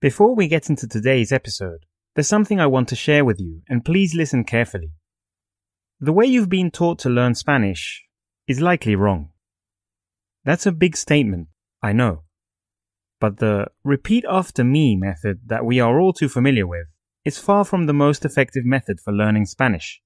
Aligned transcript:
Before 0.00 0.34
we 0.34 0.48
get 0.48 0.70
into 0.70 0.88
today's 0.88 1.30
episode, 1.30 1.84
there's 2.14 2.26
something 2.26 2.58
I 2.58 2.66
want 2.66 2.88
to 2.88 2.96
share 2.96 3.22
with 3.22 3.38
you, 3.38 3.60
and 3.68 3.84
please 3.84 4.14
listen 4.14 4.44
carefully. 4.44 4.92
The 6.00 6.14
way 6.14 6.24
you've 6.24 6.48
been 6.48 6.70
taught 6.70 6.98
to 7.00 7.10
learn 7.10 7.34
Spanish 7.34 8.02
is 8.48 8.62
likely 8.62 8.94
wrong. 8.94 9.28
That's 10.42 10.64
a 10.64 10.72
big 10.72 10.96
statement, 10.96 11.48
I 11.82 11.92
know. 11.92 12.22
But 13.20 13.40
the 13.40 13.66
repeat 13.84 14.24
after 14.26 14.64
me 14.64 14.96
method 14.96 15.40
that 15.44 15.66
we 15.66 15.80
are 15.80 16.00
all 16.00 16.14
too 16.14 16.30
familiar 16.30 16.66
with 16.66 16.86
is 17.26 17.36
far 17.36 17.66
from 17.66 17.84
the 17.84 17.92
most 17.92 18.24
effective 18.24 18.64
method 18.64 19.00
for 19.00 19.12
learning 19.12 19.44
Spanish. 19.44 20.00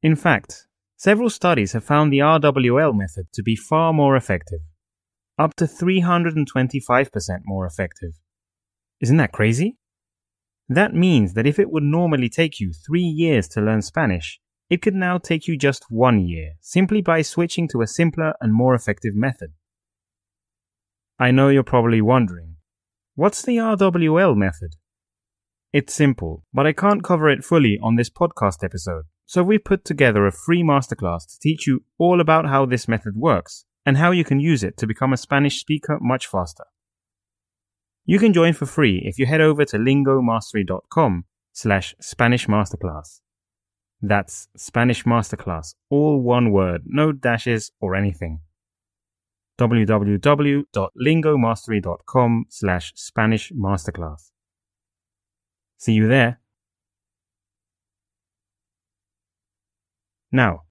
In 0.00 0.14
fact, 0.14 0.68
several 0.96 1.28
studies 1.28 1.72
have 1.72 1.82
found 1.82 2.12
the 2.12 2.20
RWL 2.20 2.96
method 2.96 3.26
to 3.32 3.42
be 3.42 3.56
far 3.56 3.92
more 3.92 4.14
effective, 4.14 4.60
up 5.40 5.56
to 5.56 5.64
325% 5.64 7.40
more 7.46 7.66
effective. 7.66 8.12
Isn't 9.00 9.16
that 9.18 9.32
crazy? 9.32 9.76
That 10.68 10.94
means 10.94 11.34
that 11.34 11.46
if 11.46 11.58
it 11.58 11.70
would 11.70 11.82
normally 11.82 12.28
take 12.28 12.58
you 12.58 12.72
three 12.72 13.02
years 13.02 13.48
to 13.48 13.60
learn 13.60 13.82
Spanish, 13.82 14.40
it 14.70 14.80
could 14.80 14.94
now 14.94 15.18
take 15.18 15.46
you 15.46 15.58
just 15.58 15.84
one 15.90 16.26
year, 16.26 16.54
simply 16.60 17.02
by 17.02 17.22
switching 17.22 17.68
to 17.68 17.82
a 17.82 17.86
simpler 17.86 18.32
and 18.40 18.54
more 18.54 18.74
effective 18.74 19.14
method. 19.14 19.52
I 21.18 21.30
know 21.30 21.48
you're 21.48 21.62
probably 21.62 22.00
wondering, 22.00 22.56
what's 23.14 23.42
the 23.42 23.58
RWL 23.58 24.36
method? 24.36 24.76
It's 25.72 25.92
simple, 25.92 26.44
but 26.52 26.66
I 26.66 26.72
can't 26.72 27.04
cover 27.04 27.28
it 27.28 27.44
fully 27.44 27.78
on 27.82 27.96
this 27.96 28.10
podcast 28.10 28.64
episode, 28.64 29.04
so 29.26 29.42
we've 29.42 29.64
put 29.64 29.84
together 29.84 30.26
a 30.26 30.32
free 30.32 30.62
masterclass 30.62 31.26
to 31.26 31.38
teach 31.40 31.66
you 31.66 31.84
all 31.98 32.20
about 32.20 32.46
how 32.46 32.64
this 32.64 32.88
method 32.88 33.16
works 33.16 33.64
and 33.84 33.98
how 33.98 34.12
you 34.12 34.24
can 34.24 34.40
use 34.40 34.64
it 34.64 34.76
to 34.78 34.86
become 34.86 35.12
a 35.12 35.18
Spanish 35.18 35.60
speaker 35.60 35.98
much 36.00 36.26
faster. 36.26 36.64
You 38.06 38.18
can 38.18 38.34
join 38.34 38.52
for 38.52 38.66
free 38.66 39.00
if 39.04 39.18
you 39.18 39.24
head 39.26 39.40
over 39.40 39.64
to 39.64 39.78
lingomastery.com 39.78 41.24
slash 41.52 41.94
Spanish 42.00 42.46
Masterclass. 42.46 43.20
That's 44.02 44.48
Spanish 44.56 45.04
Masterclass, 45.04 45.74
all 45.88 46.20
one 46.20 46.50
word, 46.50 46.82
no 46.84 47.12
dashes 47.12 47.72
or 47.80 47.94
anything. 47.94 48.40
www.lingomastery.com 49.58 52.44
slash 52.50 52.92
Spanish 52.94 53.52
Masterclass. 53.52 54.32
See 55.78 55.94
you 55.94 56.08
there. 56.08 56.40
Now, 60.30 60.64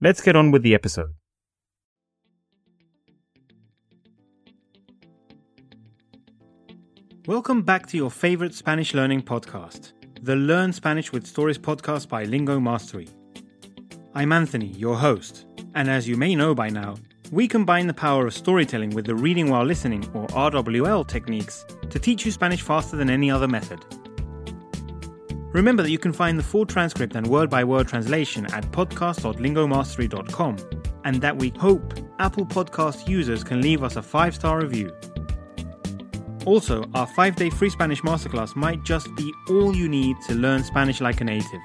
let's 0.00 0.20
get 0.20 0.34
on 0.34 0.50
with 0.50 0.62
the 0.62 0.74
episode. 0.74 1.14
Welcome 7.28 7.62
back 7.62 7.86
to 7.86 7.96
your 7.96 8.10
favorite 8.10 8.52
Spanish 8.52 8.94
learning 8.94 9.22
podcast, 9.22 9.92
the 10.20 10.34
Learn 10.34 10.72
Spanish 10.72 11.12
with 11.12 11.24
Stories 11.24 11.56
podcast 11.56 12.08
by 12.08 12.24
Lingo 12.24 12.58
Mastery. 12.58 13.08
I'm 14.12 14.32
Anthony, 14.32 14.66
your 14.66 14.96
host, 14.96 15.46
and 15.76 15.88
as 15.88 16.08
you 16.08 16.16
may 16.16 16.34
know 16.34 16.52
by 16.52 16.68
now, 16.68 16.96
we 17.30 17.46
combine 17.46 17.86
the 17.86 17.94
power 17.94 18.26
of 18.26 18.34
storytelling 18.34 18.90
with 18.90 19.06
the 19.06 19.14
reading 19.14 19.48
while 19.48 19.64
listening 19.64 20.04
or 20.14 20.26
RWL 20.26 21.06
techniques 21.06 21.64
to 21.90 22.00
teach 22.00 22.26
you 22.26 22.32
Spanish 22.32 22.60
faster 22.60 22.96
than 22.96 23.08
any 23.08 23.30
other 23.30 23.46
method. 23.46 23.78
Remember 25.52 25.84
that 25.84 25.90
you 25.90 25.98
can 25.98 26.12
find 26.12 26.36
the 26.36 26.42
full 26.42 26.66
transcript 26.66 27.14
and 27.14 27.28
word 27.28 27.48
by 27.48 27.62
word 27.62 27.86
translation 27.86 28.46
at 28.46 28.64
podcast.lingomastery.com, 28.72 30.56
and 31.04 31.20
that 31.20 31.38
we 31.38 31.50
hope 31.50 31.94
Apple 32.18 32.46
Podcast 32.46 33.06
users 33.06 33.44
can 33.44 33.60
leave 33.60 33.84
us 33.84 33.94
a 33.94 34.02
five 34.02 34.34
star 34.34 34.60
review. 34.60 34.92
Also, 36.44 36.84
our 36.94 37.06
5 37.06 37.36
day 37.36 37.50
free 37.50 37.70
Spanish 37.70 38.02
masterclass 38.02 38.56
might 38.56 38.82
just 38.82 39.14
be 39.14 39.32
all 39.48 39.76
you 39.76 39.88
need 39.88 40.16
to 40.26 40.34
learn 40.34 40.64
Spanish 40.64 41.00
like 41.00 41.20
a 41.20 41.24
native. 41.24 41.60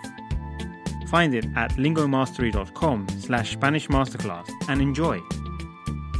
Find 1.09 1.33
it 1.33 1.45
at 1.55 1.71
lingomastery.com 1.73 3.07
slash 3.19 3.53
Spanish 3.53 3.87
Masterclass 3.87 4.49
and 4.67 4.81
enjoy. 4.81 5.21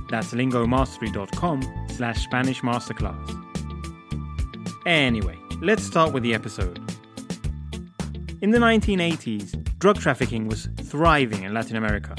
That's 0.09 0.33
lingomastery.com 0.33 1.85
slash 1.89 2.23
Spanish 2.23 2.61
Masterclass. 2.61 3.33
Anyway, 4.85 5.37
let's 5.61 5.83
start 5.83 6.13
with 6.13 6.23
the 6.23 6.33
episode. 6.33 6.79
In 8.41 8.51
the 8.51 8.59
1980s, 8.59 9.77
drug 9.77 9.99
trafficking 9.99 10.47
was 10.47 10.69
thriving 10.83 11.43
in 11.43 11.53
Latin 11.53 11.75
America. 11.75 12.15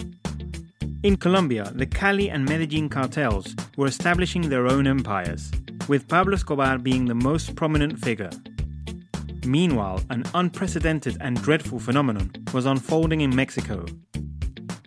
In 1.03 1.17
Colombia, 1.17 1.73
the 1.75 1.87
Cali 1.87 2.29
and 2.29 2.45
Medellin 2.45 2.89
cartels 2.89 3.57
were 3.77 3.87
establishing 3.87 4.49
their 4.49 4.67
own 4.67 4.87
empires 4.87 5.51
with 5.89 6.07
Pablo 6.07 6.35
Escobar 6.35 6.79
being 6.79 7.07
the 7.07 7.15
most 7.15 7.57
prominent 7.57 7.99
figure. 7.99 8.31
Meanwhile, 9.47 10.03
an 10.11 10.25
unprecedented 10.35 11.17
and 11.21 11.41
dreadful 11.43 11.79
phenomenon 11.79 12.31
was 12.53 12.67
unfolding 12.67 13.23
in 13.23 13.35
Mexico. 13.35 13.87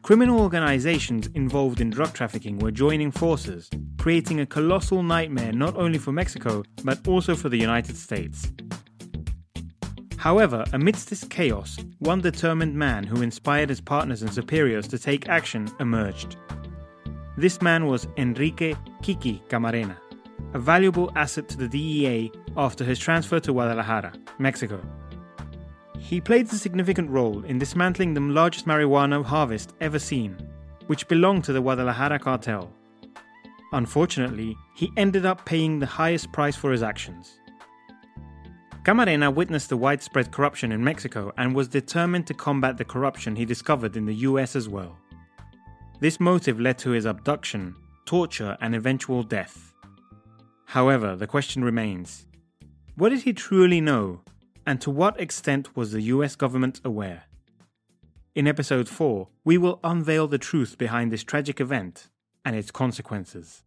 Criminal 0.04 0.40
organizations 0.40 1.28
involved 1.34 1.82
in 1.82 1.90
drug 1.90 2.14
trafficking 2.14 2.60
were 2.60 2.72
joining 2.72 3.12
forces, 3.12 3.70
creating 3.98 4.40
a 4.40 4.46
colossal 4.46 5.02
nightmare 5.02 5.52
not 5.52 5.76
only 5.76 5.98
for 5.98 6.12
Mexico, 6.12 6.64
but 6.84 7.08
also 7.08 7.36
for 7.36 7.50
the 7.50 7.58
United 7.58 7.98
States. 7.98 8.52
However, 10.18 10.64
amidst 10.74 11.10
this 11.10 11.24
chaos, 11.24 11.78
one 11.98 12.22
determined 12.22 12.76
man 12.76 13.04
who 13.04 13.24
inspired 13.24 13.70
his 13.70 13.82
partners 13.82 14.22
and 14.22 14.32
superiors 14.32 14.88
to 14.90 15.00
take 15.00 15.28
action 15.28 15.68
emerged. 15.80 16.36
This 17.38 17.60
man 17.62 17.88
was 17.88 18.08
Enrique 18.18 18.76
Kiki 19.02 19.42
Camarena 19.50 19.98
a 20.54 20.60
valuable 20.60 21.12
asset 21.16 21.48
to 21.50 21.58
the 21.58 21.68
DEA 21.68 22.32
after 22.58 22.84
his 22.84 23.00
transfer 23.00 23.40
to 23.40 23.54
Guadalajara, 23.54 24.14
Mexico. 24.40 24.82
He 25.98 26.20
played 26.20 26.52
a 26.52 26.56
significant 26.56 27.10
role 27.10 27.44
in 27.46 27.60
dismantling 27.60 28.14
the 28.14 28.22
largest 28.22 28.66
marijuana 28.66 29.24
harvest 29.24 29.74
ever 29.80 30.00
seen, 30.00 30.36
which 30.88 31.08
belonged 31.08 31.44
to 31.46 31.54
the 31.54 31.62
Guadalajara 31.62 32.20
cartel. 32.20 32.72
Unfortunately, 33.72 34.58
he 34.76 34.92
ended 34.98 35.26
up 35.26 35.46
paying 35.46 35.80
the 35.80 35.86
highest 35.86 36.32
price 36.32 36.56
for 36.56 36.72
his 36.72 36.84
actions. 36.84 37.40
Camarena 38.84 39.34
witnessed 39.34 39.70
the 39.70 39.78
widespread 39.78 40.32
corruption 40.32 40.72
in 40.72 40.84
Mexico 40.84 41.32
and 41.38 41.56
was 41.56 41.68
determined 41.68 42.26
to 42.28 42.34
combat 42.34 42.78
the 42.78 42.84
corruption 42.84 43.36
he 43.36 43.46
discovered 43.46 43.96
in 43.96 44.06
the 44.06 44.16
US 44.16 44.56
as 44.56 44.68
well. 44.68 44.98
This 46.00 46.20
motive 46.20 46.60
led 46.60 46.80
to 46.80 46.90
his 46.90 47.06
abduction, 47.06 47.76
torture, 48.06 48.58
and 48.60 48.74
eventual 48.74 49.22
death. 49.22 49.71
However, 50.72 51.18
the 51.18 51.28
question 51.28 51.66
remains 51.66 52.28
what 52.96 53.10
did 53.10 53.24
he 53.24 53.34
truly 53.34 53.82
know, 53.82 54.22
and 54.66 54.80
to 54.80 54.90
what 54.90 55.20
extent 55.20 55.76
was 55.76 55.92
the 55.92 56.02
US 56.14 56.38
government 56.38 56.80
aware? 56.86 57.24
In 58.36 58.48
episode 58.48 58.88
4, 58.88 59.28
we 59.44 59.58
will 59.58 59.82
unveil 59.84 60.30
the 60.30 60.38
truth 60.38 60.78
behind 60.78 61.12
this 61.12 61.26
tragic 61.26 61.60
event 61.60 62.08
and 62.46 62.56
its 62.56 62.72
consequences. 62.72 63.66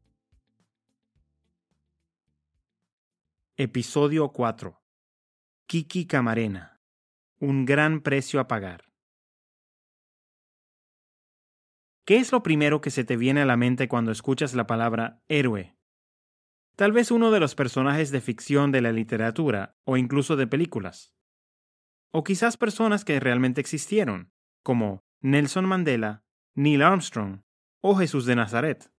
Episodio 3.59 4.29
4 4.29 4.73
Kiki 5.69 6.07
Camarena 6.07 6.81
Un 7.39 7.67
gran 7.67 8.01
precio 8.01 8.41
a 8.41 8.49
pagar. 8.49 8.81
¿Qué 12.07 12.17
es 12.17 12.33
lo 12.33 12.43
primero 12.43 12.81
que 12.81 12.91
se 12.91 13.05
te 13.05 13.17
viene 13.19 13.43
a 13.43 13.47
la 13.47 13.59
mente 13.59 13.89
cuando 13.89 14.11
escuchas 14.11 14.55
la 14.55 14.67
palabra 14.67 15.21
héroe 15.29 15.75
tal 16.77 16.93
vez 16.93 17.11
uno 17.11 17.31
de 17.31 17.41
los 17.41 17.55
personajes 17.55 18.11
de 18.11 18.21
ficción 18.21 18.73
de 18.73 18.81
la 18.81 18.93
literatura 18.93 19.77
o 19.85 19.97
incluso 19.97 20.37
de 20.37 20.47
películas. 20.47 21.15
O 22.11 22.25
quizás 22.25 22.57
personas 22.57 23.05
que 23.05 23.21
realmente 23.21 23.61
existieron, 23.61 24.33
como 24.63 25.05
Nelson 25.21 25.67
Mandela, 25.67 26.25
Neil 26.55 26.83
Armstrong 26.83 27.43
o 27.81 27.97
Jesús 27.97 28.27
de 28.27 28.37
Nazaret. 28.37 28.93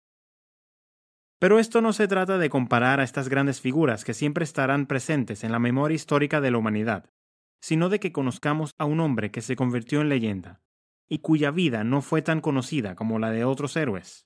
Pero 1.40 1.60
esto 1.60 1.82
no 1.82 1.92
se 1.92 2.08
trata 2.08 2.38
de 2.38 2.50
comparar 2.50 3.00
a 3.00 3.04
estas 3.04 3.30
grandes 3.30 3.60
figuras 3.60 4.06
que 4.06 4.14
siempre 4.14 4.44
estarán 4.44 4.86
presentes 4.86 5.44
en 5.44 5.52
la 5.52 5.60
memoria 5.60 5.96
histórica 5.96 6.40
de 6.40 6.52
la 6.52 6.58
humanidad, 6.58 7.12
sino 7.62 7.90
de 7.90 8.00
que 8.00 8.12
conozcamos 8.12 8.72
a 8.78 8.86
un 8.86 9.00
hombre 9.00 9.32
que 9.32 9.42
se 9.42 9.56
convirtió 9.56 10.02
en 10.02 10.10
leyenda, 10.10 10.62
y 11.10 11.20
cuya 11.20 11.52
vida 11.52 11.84
no 11.84 12.02
fue 12.02 12.22
tan 12.22 12.42
conocida 12.42 12.96
como 12.96 13.20
la 13.20 13.32
de 13.32 13.44
otros 13.44 13.76
héroes. 13.76 14.25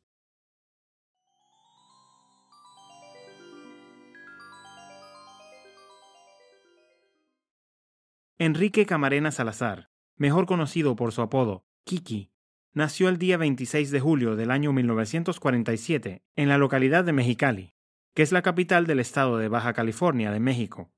Enrique 8.42 8.86
Camarena 8.86 9.32
Salazar, 9.32 9.90
mejor 10.16 10.46
conocido 10.46 10.96
por 10.96 11.12
su 11.12 11.22
apodo 11.22 11.66
Kiki, 11.84 12.32
nació 12.72 13.10
el 13.10 13.18
día 13.18 13.36
26 13.36 13.92
de 13.92 14.00
julio 14.00 14.38
del 14.38 14.50
año 14.50 14.72
1947 14.72 16.24
en 16.38 16.48
la 16.48 16.58
localidad 16.58 17.04
de 17.04 17.12
Mexicali, 17.12 17.74
que 18.14 18.22
es 18.24 18.32
la 18.32 18.42
capital 18.42 18.88
del 18.88 19.02
estado 19.02 19.38
de 19.40 19.50
Baja 19.50 19.74
California 19.74 20.32
de 20.32 20.40
México. 20.40 20.90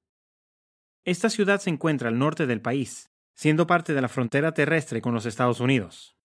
Esta 1.03 1.31
ciudad 1.31 1.59
se 1.59 1.71
encuentra 1.71 2.09
al 2.09 2.19
norte 2.19 2.45
del 2.45 2.61
país, 2.61 3.09
siendo 3.33 3.65
parte 3.65 3.95
de 3.95 4.01
la 4.01 4.07
frontera 4.07 4.53
terrestre 4.53 5.01
con 5.01 5.15
los 5.15 5.25
Estados 5.25 5.61
Unidos. 5.61 6.15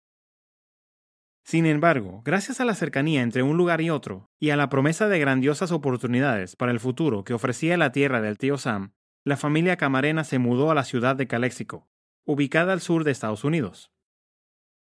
Sin 1.45 1.65
embargo, 1.65 2.21
gracias 2.27 2.61
a 2.61 2.67
la 2.67 2.75
cercanía 2.75 3.23
entre 3.23 3.43
un 3.43 3.57
lugar 3.57 3.81
y 3.81 3.89
otro, 3.89 4.29
y 4.39 4.51
a 4.51 4.57
la 4.57 4.69
promesa 4.69 5.09
de 5.09 5.19
grandiosas 5.19 5.73
oportunidades 5.73 6.57
para 6.57 6.73
el 6.73 6.81
futuro 6.81 7.25
que 7.25 7.33
ofrecía 7.33 7.79
la 7.79 7.91
tierra 7.91 8.21
del 8.21 8.37
tío 8.37 8.59
Sam, 8.59 8.93
la 9.27 9.37
familia 9.37 9.77
Camarena 9.77 10.23
se 10.23 10.39
mudó 10.39 10.71
a 10.71 10.75
la 10.77 10.85
ciudad 10.85 11.17
de 11.17 11.27
Calexico, 11.27 11.89
ubicada 12.25 12.73
al 12.73 12.81
sur 12.81 13.03
de 13.03 13.11
Estados 13.11 13.43
Unidos. 13.43 13.91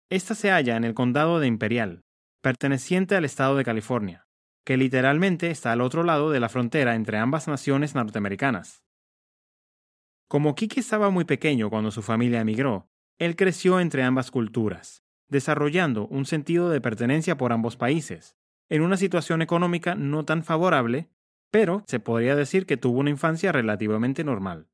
Esta 0.09 0.33
se 0.33 0.49
halla 0.49 0.75
en 0.77 0.83
el 0.83 0.95
condado 0.95 1.39
de 1.39 1.45
Imperial, 1.45 2.01
perteneciente 2.41 3.15
al 3.15 3.23
estado 3.23 3.55
de 3.55 3.63
California, 3.63 4.27
que 4.65 4.77
literalmente 4.77 5.51
está 5.51 5.71
al 5.71 5.81
otro 5.81 6.01
lado 6.03 6.31
de 6.31 6.39
la 6.39 6.49
frontera 6.49 6.95
entre 6.95 7.19
ambas 7.19 7.47
naciones 7.47 7.93
norteamericanas. 7.93 8.83
Como 10.27 10.55
Kiki 10.55 10.79
estaba 10.79 11.11
muy 11.11 11.25
pequeño 11.25 11.69
cuando 11.69 11.91
su 11.91 12.01
familia 12.01 12.41
emigró, 12.41 12.89
él 13.19 13.35
creció 13.35 13.79
entre 13.79 14.01
ambas 14.01 14.31
culturas 14.31 15.03
desarrollando 15.31 16.07
un 16.07 16.25
sentido 16.25 16.69
de 16.69 16.81
pertenencia 16.81 17.37
por 17.37 17.53
ambos 17.53 17.77
países, 17.77 18.35
en 18.69 18.81
una 18.81 18.97
situación 18.97 19.41
económica 19.41 19.95
no 19.95 20.25
tan 20.25 20.43
favorable, 20.43 21.09
pero 21.51 21.83
se 21.85 21.99
podría 21.99 22.35
decir 22.35 22.65
que 22.65 22.77
tuvo 22.77 22.99
una 22.99 23.09
infancia 23.09 23.51
relativamente 23.51 24.23
normal. 24.23 24.67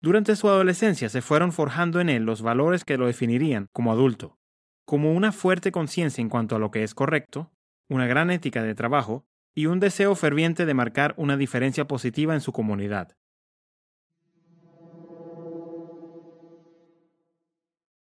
Durante 0.00 0.36
su 0.36 0.48
adolescencia 0.48 1.08
se 1.08 1.22
fueron 1.22 1.52
forjando 1.52 2.00
en 2.00 2.08
él 2.08 2.24
los 2.24 2.42
valores 2.42 2.84
que 2.84 2.96
lo 2.96 3.06
definirían 3.06 3.68
como 3.72 3.92
adulto, 3.92 4.38
como 4.84 5.12
una 5.12 5.32
fuerte 5.32 5.72
conciencia 5.72 6.22
en 6.22 6.28
cuanto 6.28 6.56
a 6.56 6.58
lo 6.58 6.70
que 6.70 6.82
es 6.82 6.94
correcto, 6.94 7.50
una 7.88 8.06
gran 8.06 8.30
ética 8.30 8.62
de 8.62 8.74
trabajo 8.74 9.26
y 9.54 9.66
un 9.66 9.80
deseo 9.80 10.14
ferviente 10.14 10.64
de 10.64 10.74
marcar 10.74 11.14
una 11.16 11.36
diferencia 11.36 11.86
positiva 11.86 12.34
en 12.34 12.40
su 12.40 12.52
comunidad. 12.52 13.16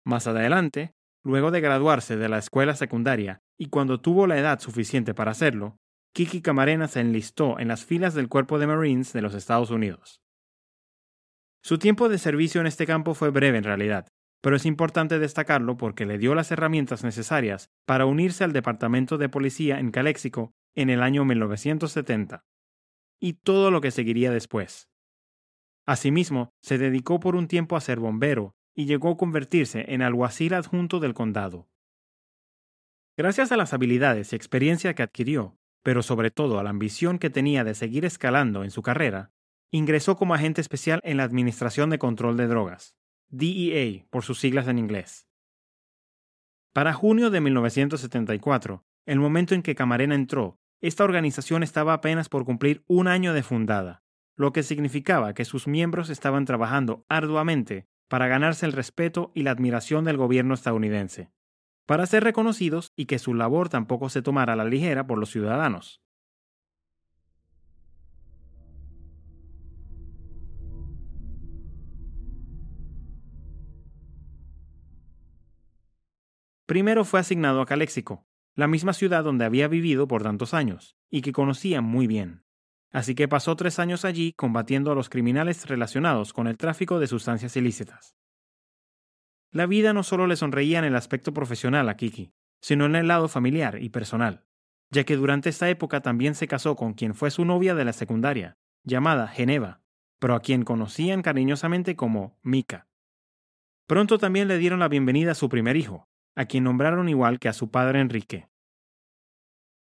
Más 0.04 0.26
adelante, 0.26 0.96
Luego 1.26 1.50
de 1.50 1.60
graduarse 1.60 2.16
de 2.16 2.28
la 2.28 2.38
escuela 2.38 2.76
secundaria 2.76 3.42
y 3.58 3.66
cuando 3.66 4.00
tuvo 4.00 4.28
la 4.28 4.38
edad 4.38 4.60
suficiente 4.60 5.12
para 5.12 5.32
hacerlo, 5.32 5.80
Kiki 6.16 6.40
Camarena 6.40 6.88
se 6.88 7.00
enlistó 7.00 7.58
en 7.58 7.68
las 7.68 7.84
filas 7.84 8.14
del 8.14 8.30
Cuerpo 8.30 8.58
de 8.58 8.66
Marines 8.66 9.12
de 9.12 9.20
los 9.20 9.34
Estados 9.34 9.68
Unidos. 9.68 10.22
Su 11.62 11.78
tiempo 11.78 12.08
de 12.08 12.16
servicio 12.16 12.58
en 12.62 12.66
este 12.66 12.86
campo 12.86 13.12
fue 13.12 13.28
breve 13.28 13.58
en 13.58 13.64
realidad, 13.64 14.08
pero 14.40 14.56
es 14.56 14.64
importante 14.64 15.18
destacarlo 15.18 15.76
porque 15.76 16.06
le 16.06 16.16
dio 16.16 16.34
las 16.34 16.50
herramientas 16.50 17.04
necesarias 17.04 17.68
para 17.84 18.06
unirse 18.06 18.44
al 18.44 18.54
Departamento 18.54 19.18
de 19.18 19.28
Policía 19.28 19.78
en 19.78 19.90
Calexico 19.90 20.54
en 20.74 20.88
el 20.88 21.02
año 21.02 21.26
1970, 21.26 22.46
y 23.20 23.34
todo 23.34 23.70
lo 23.70 23.82
que 23.82 23.90
seguiría 23.90 24.30
después. 24.30 24.88
Asimismo, 25.84 26.54
se 26.62 26.78
dedicó 26.78 27.20
por 27.20 27.36
un 27.36 27.46
tiempo 27.46 27.76
a 27.76 27.82
ser 27.82 28.00
bombero 28.00 28.54
y 28.74 28.86
llegó 28.86 29.10
a 29.10 29.16
convertirse 29.18 29.84
en 29.88 30.00
alguacil 30.00 30.54
adjunto 30.54 30.98
del 30.98 31.12
condado. 31.12 31.68
Gracias 33.18 33.52
a 33.52 33.58
las 33.58 33.74
habilidades 33.74 34.32
y 34.32 34.36
experiencia 34.36 34.94
que 34.94 35.02
adquirió, 35.02 35.58
pero 35.86 36.02
sobre 36.02 36.32
todo 36.32 36.58
a 36.58 36.64
la 36.64 36.70
ambición 36.70 37.20
que 37.20 37.30
tenía 37.30 37.62
de 37.62 37.76
seguir 37.76 38.04
escalando 38.04 38.64
en 38.64 38.72
su 38.72 38.82
carrera, 38.82 39.30
ingresó 39.70 40.16
como 40.16 40.34
agente 40.34 40.60
especial 40.60 40.98
en 41.04 41.16
la 41.16 41.22
Administración 41.22 41.90
de 41.90 42.00
Control 42.00 42.36
de 42.36 42.48
Drogas, 42.48 42.96
DEA 43.28 44.04
por 44.10 44.24
sus 44.24 44.40
siglas 44.40 44.66
en 44.66 44.80
inglés. 44.80 45.28
Para 46.72 46.92
junio 46.92 47.30
de 47.30 47.40
1974, 47.40 48.84
el 49.06 49.20
momento 49.20 49.54
en 49.54 49.62
que 49.62 49.76
Camarena 49.76 50.16
entró, 50.16 50.58
esta 50.80 51.04
organización 51.04 51.62
estaba 51.62 51.92
apenas 51.92 52.28
por 52.28 52.44
cumplir 52.44 52.82
un 52.88 53.06
año 53.06 53.32
de 53.32 53.44
fundada, 53.44 54.02
lo 54.34 54.52
que 54.52 54.64
significaba 54.64 55.34
que 55.34 55.44
sus 55.44 55.68
miembros 55.68 56.10
estaban 56.10 56.46
trabajando 56.46 57.06
arduamente 57.08 57.86
para 58.08 58.26
ganarse 58.26 58.66
el 58.66 58.72
respeto 58.72 59.30
y 59.36 59.44
la 59.44 59.52
admiración 59.52 60.04
del 60.04 60.16
gobierno 60.16 60.54
estadounidense, 60.54 61.30
para 61.86 62.06
ser 62.06 62.24
reconocidos 62.24 62.92
y 62.96 63.06
que 63.06 63.18
su 63.18 63.34
labor 63.34 63.68
tampoco 63.68 64.08
se 64.08 64.22
tomara 64.22 64.52
a 64.52 64.56
la 64.56 64.64
ligera 64.64 65.06
por 65.06 65.18
los 65.18 65.30
ciudadanos. 65.30 66.02
Primero 76.66 77.04
fue 77.04 77.20
asignado 77.20 77.60
a 77.60 77.66
Caléxico, 77.66 78.26
la 78.56 78.66
misma 78.66 78.92
ciudad 78.92 79.22
donde 79.22 79.44
había 79.44 79.68
vivido 79.68 80.08
por 80.08 80.24
tantos 80.24 80.52
años, 80.52 80.96
y 81.10 81.22
que 81.22 81.32
conocía 81.32 81.80
muy 81.80 82.08
bien 82.08 82.46
así 82.96 83.14
que 83.14 83.28
pasó 83.28 83.56
tres 83.56 83.78
años 83.78 84.06
allí 84.06 84.32
combatiendo 84.32 84.90
a 84.90 84.94
los 84.94 85.10
criminales 85.10 85.66
relacionados 85.66 86.32
con 86.32 86.46
el 86.46 86.56
tráfico 86.56 86.98
de 86.98 87.06
sustancias 87.06 87.54
ilícitas. 87.54 88.16
La 89.56 89.64
vida 89.64 89.94
no 89.94 90.02
solo 90.02 90.26
le 90.26 90.36
sonreía 90.36 90.78
en 90.80 90.84
el 90.84 90.94
aspecto 90.94 91.32
profesional 91.32 91.88
a 91.88 91.96
Kiki, 91.96 92.30
sino 92.60 92.84
en 92.84 92.94
el 92.94 93.08
lado 93.08 93.26
familiar 93.26 93.82
y 93.82 93.88
personal, 93.88 94.44
ya 94.90 95.04
que 95.04 95.16
durante 95.16 95.48
esta 95.48 95.70
época 95.70 96.02
también 96.02 96.34
se 96.34 96.46
casó 96.46 96.76
con 96.76 96.92
quien 96.92 97.14
fue 97.14 97.30
su 97.30 97.46
novia 97.46 97.74
de 97.74 97.86
la 97.86 97.94
secundaria, 97.94 98.58
llamada 98.84 99.28
Geneva, 99.28 99.80
pero 100.18 100.34
a 100.34 100.40
quien 100.40 100.62
conocían 100.62 101.22
cariñosamente 101.22 101.96
como 101.96 102.38
Mika. 102.42 102.86
Pronto 103.86 104.18
también 104.18 104.46
le 104.46 104.58
dieron 104.58 104.78
la 104.78 104.88
bienvenida 104.88 105.32
a 105.32 105.34
su 105.34 105.48
primer 105.48 105.78
hijo, 105.78 106.06
a 106.34 106.44
quien 106.44 106.64
nombraron 106.64 107.08
igual 107.08 107.38
que 107.38 107.48
a 107.48 107.54
su 107.54 107.70
padre 107.70 108.02
Enrique. 108.02 108.50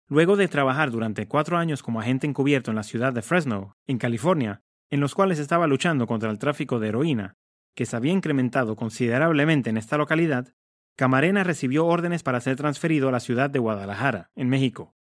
Luego 0.07 0.35
de 0.35 0.49
trabajar 0.49 0.91
durante 0.91 1.27
cuatro 1.27 1.57
años 1.57 1.81
como 1.81 1.99
agente 1.99 2.27
encubierto 2.27 2.69
en 2.69 2.75
la 2.75 2.83
ciudad 2.83 3.11
de 3.11 3.23
Fresno, 3.23 3.75
en 3.87 3.97
California, 3.97 4.61
en 4.91 4.99
los 4.99 5.15
cuales 5.15 5.39
estaba 5.39 5.65
luchando 5.65 6.05
contra 6.05 6.29
el 6.29 6.37
tráfico 6.37 6.79
de 6.79 6.89
heroína, 6.89 7.37
que 7.75 7.85
se 7.85 7.95
había 7.95 8.11
incrementado 8.11 8.75
considerablemente 8.75 9.69
en 9.69 9.77
esta 9.77 9.97
localidad, 9.97 10.53
Camarena 10.95 11.43
recibió 11.43 11.85
órdenes 11.85 12.21
para 12.21 12.39
ser 12.39 12.55
transferido 12.55 13.09
a 13.09 13.11
la 13.11 13.19
ciudad 13.19 13.49
de 13.49 13.59
Guadalajara, 13.59 14.29
en 14.35 14.49
México. 14.49 14.95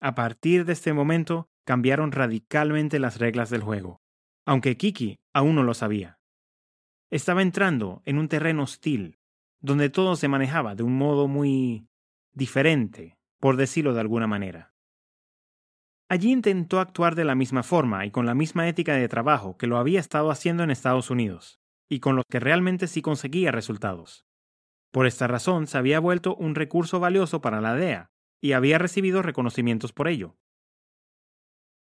A 0.00 0.14
partir 0.14 0.64
de 0.64 0.72
este 0.72 0.92
momento 0.92 1.48
cambiaron 1.64 2.12
radicalmente 2.12 3.00
las 3.00 3.18
reglas 3.18 3.50
del 3.50 3.62
juego, 3.62 4.00
aunque 4.44 4.76
Kiki 4.76 5.18
aún 5.32 5.56
no 5.56 5.64
lo 5.64 5.74
sabía. 5.74 6.20
Estaba 7.10 7.42
entrando 7.42 8.02
en 8.04 8.18
un 8.18 8.28
terreno 8.28 8.62
hostil, 8.62 9.18
donde 9.60 9.90
todo 9.90 10.14
se 10.14 10.28
manejaba 10.28 10.76
de 10.76 10.84
un 10.84 10.96
modo 10.96 11.26
muy 11.26 11.88
diferente, 12.32 13.15
por 13.40 13.56
decirlo 13.56 13.94
de 13.94 14.00
alguna 14.00 14.26
manera. 14.26 14.74
Allí 16.08 16.30
intentó 16.30 16.78
actuar 16.78 17.14
de 17.16 17.24
la 17.24 17.34
misma 17.34 17.62
forma 17.62 18.06
y 18.06 18.10
con 18.10 18.26
la 18.26 18.34
misma 18.34 18.68
ética 18.68 18.94
de 18.94 19.08
trabajo 19.08 19.56
que 19.56 19.66
lo 19.66 19.76
había 19.76 19.98
estado 19.98 20.30
haciendo 20.30 20.62
en 20.62 20.70
Estados 20.70 21.10
Unidos, 21.10 21.60
y 21.88 22.00
con 22.00 22.14
los 22.14 22.24
que 22.30 22.38
realmente 22.38 22.86
sí 22.86 23.02
conseguía 23.02 23.50
resultados. 23.50 24.24
Por 24.92 25.06
esta 25.06 25.26
razón 25.26 25.66
se 25.66 25.78
había 25.78 25.98
vuelto 25.98 26.36
un 26.36 26.54
recurso 26.54 27.00
valioso 27.00 27.40
para 27.40 27.60
la 27.60 27.74
DEA, 27.74 28.10
y 28.40 28.52
había 28.52 28.78
recibido 28.78 29.22
reconocimientos 29.22 29.92
por 29.92 30.06
ello. 30.06 30.36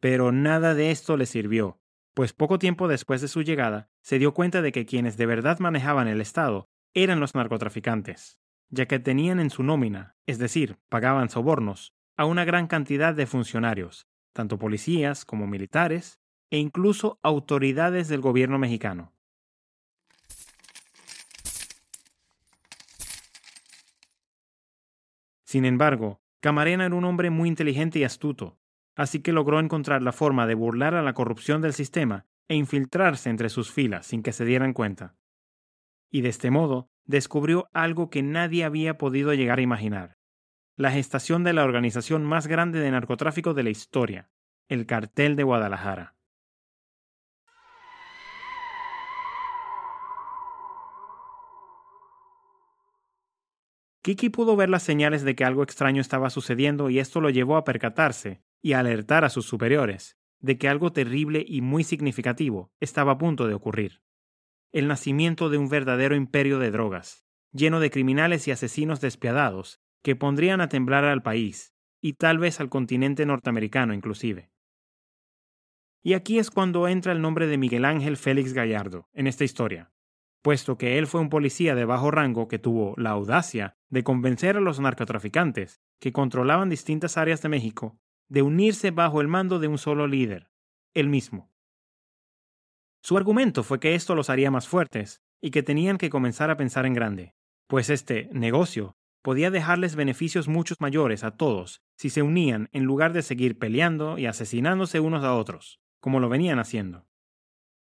Pero 0.00 0.32
nada 0.32 0.74
de 0.74 0.90
esto 0.90 1.16
le 1.16 1.26
sirvió, 1.26 1.78
pues 2.14 2.32
poco 2.32 2.58
tiempo 2.58 2.88
después 2.88 3.20
de 3.20 3.28
su 3.28 3.42
llegada 3.42 3.90
se 4.02 4.18
dio 4.18 4.32
cuenta 4.34 4.62
de 4.62 4.72
que 4.72 4.86
quienes 4.86 5.16
de 5.16 5.26
verdad 5.26 5.58
manejaban 5.58 6.08
el 6.08 6.20
Estado 6.20 6.68
eran 6.94 7.20
los 7.20 7.34
narcotraficantes, 7.34 8.38
ya 8.74 8.86
que 8.86 8.98
tenían 8.98 9.38
en 9.38 9.50
su 9.50 9.62
nómina, 9.62 10.16
es 10.26 10.38
decir, 10.38 10.78
pagaban 10.88 11.28
sobornos, 11.30 11.94
a 12.16 12.26
una 12.26 12.44
gran 12.44 12.66
cantidad 12.66 13.14
de 13.14 13.26
funcionarios, 13.26 14.06
tanto 14.32 14.58
policías 14.58 15.24
como 15.24 15.46
militares, 15.46 16.20
e 16.50 16.58
incluso 16.58 17.18
autoridades 17.22 18.08
del 18.08 18.20
gobierno 18.20 18.58
mexicano. 18.58 19.12
Sin 25.44 25.64
embargo, 25.64 26.20
Camarena 26.40 26.86
era 26.86 26.94
un 26.94 27.04
hombre 27.04 27.30
muy 27.30 27.48
inteligente 27.48 28.00
y 28.00 28.04
astuto, 28.04 28.58
así 28.96 29.20
que 29.20 29.32
logró 29.32 29.60
encontrar 29.60 30.02
la 30.02 30.12
forma 30.12 30.46
de 30.46 30.54
burlar 30.54 30.94
a 30.94 31.02
la 31.02 31.14
corrupción 31.14 31.62
del 31.62 31.72
sistema 31.72 32.26
e 32.48 32.56
infiltrarse 32.56 33.30
entre 33.30 33.48
sus 33.48 33.70
filas 33.70 34.06
sin 34.06 34.22
que 34.22 34.32
se 34.32 34.44
dieran 34.44 34.72
cuenta. 34.72 35.16
Y 36.10 36.20
de 36.22 36.28
este 36.28 36.50
modo 36.50 36.90
descubrió 37.04 37.68
algo 37.72 38.10
que 38.10 38.22
nadie 38.22 38.64
había 38.64 38.98
podido 38.98 39.34
llegar 39.34 39.58
a 39.58 39.62
imaginar, 39.62 40.16
la 40.76 40.90
gestación 40.90 41.44
de 41.44 41.52
la 41.52 41.64
organización 41.64 42.24
más 42.24 42.46
grande 42.46 42.80
de 42.80 42.90
narcotráfico 42.90 43.54
de 43.54 43.62
la 43.62 43.70
historia, 43.70 44.30
el 44.68 44.86
Cartel 44.86 45.36
de 45.36 45.42
Guadalajara. 45.42 46.14
Kiki 54.02 54.28
pudo 54.28 54.54
ver 54.54 54.68
las 54.68 54.82
señales 54.82 55.22
de 55.24 55.34
que 55.34 55.44
algo 55.44 55.62
extraño 55.62 56.02
estaba 56.02 56.28
sucediendo 56.28 56.90
y 56.90 56.98
esto 56.98 57.22
lo 57.22 57.30
llevó 57.30 57.56
a 57.56 57.64
percatarse 57.64 58.42
y 58.60 58.74
alertar 58.74 59.24
a 59.24 59.30
sus 59.30 59.46
superiores 59.46 60.18
de 60.40 60.58
que 60.58 60.68
algo 60.68 60.92
terrible 60.92 61.42
y 61.46 61.62
muy 61.62 61.84
significativo 61.84 62.70
estaba 62.80 63.12
a 63.12 63.18
punto 63.18 63.46
de 63.46 63.54
ocurrir. 63.54 64.02
El 64.74 64.88
nacimiento 64.88 65.50
de 65.50 65.56
un 65.56 65.68
verdadero 65.68 66.16
imperio 66.16 66.58
de 66.58 66.72
drogas, 66.72 67.24
lleno 67.52 67.78
de 67.78 67.92
criminales 67.92 68.48
y 68.48 68.50
asesinos 68.50 69.00
despiadados, 69.00 69.80
que 70.02 70.16
pondrían 70.16 70.60
a 70.60 70.68
temblar 70.68 71.04
al 71.04 71.22
país, 71.22 71.76
y 72.00 72.14
tal 72.14 72.38
vez 72.38 72.58
al 72.58 72.70
continente 72.70 73.24
norteamericano 73.24 73.94
inclusive. 73.94 74.50
Y 76.02 76.14
aquí 76.14 76.40
es 76.40 76.50
cuando 76.50 76.88
entra 76.88 77.12
el 77.12 77.22
nombre 77.22 77.46
de 77.46 77.56
Miguel 77.56 77.84
Ángel 77.84 78.16
Félix 78.16 78.52
Gallardo 78.52 79.08
en 79.12 79.28
esta 79.28 79.44
historia, 79.44 79.92
puesto 80.42 80.76
que 80.76 80.98
él 80.98 81.06
fue 81.06 81.20
un 81.20 81.28
policía 81.28 81.76
de 81.76 81.84
bajo 81.84 82.10
rango 82.10 82.48
que 82.48 82.58
tuvo 82.58 82.94
la 82.96 83.10
audacia 83.10 83.76
de 83.90 84.02
convencer 84.02 84.56
a 84.56 84.60
los 84.60 84.80
narcotraficantes 84.80 85.82
que 86.00 86.12
controlaban 86.12 86.68
distintas 86.68 87.16
áreas 87.16 87.40
de 87.42 87.48
México 87.48 87.96
de 88.28 88.42
unirse 88.42 88.90
bajo 88.90 89.20
el 89.20 89.28
mando 89.28 89.60
de 89.60 89.68
un 89.68 89.78
solo 89.78 90.08
líder, 90.08 90.50
él 90.94 91.06
mismo. 91.06 91.53
Su 93.04 93.18
argumento 93.18 93.64
fue 93.64 93.80
que 93.80 93.94
esto 93.94 94.14
los 94.14 94.30
haría 94.30 94.50
más 94.50 94.66
fuertes 94.66 95.20
y 95.42 95.50
que 95.50 95.62
tenían 95.62 95.98
que 95.98 96.08
comenzar 96.08 96.48
a 96.48 96.56
pensar 96.56 96.86
en 96.86 96.94
grande, 96.94 97.34
pues 97.66 97.90
este 97.90 98.30
negocio 98.32 98.96
podía 99.20 99.50
dejarles 99.50 99.94
beneficios 99.94 100.48
muchos 100.48 100.80
mayores 100.80 101.22
a 101.22 101.36
todos 101.36 101.82
si 101.98 102.08
se 102.08 102.22
unían 102.22 102.70
en 102.72 102.84
lugar 102.84 103.12
de 103.12 103.20
seguir 103.20 103.58
peleando 103.58 104.16
y 104.16 104.24
asesinándose 104.24 105.00
unos 105.00 105.22
a 105.22 105.34
otros, 105.34 105.80
como 106.00 106.18
lo 106.18 106.30
venían 106.30 106.58
haciendo. 106.58 107.06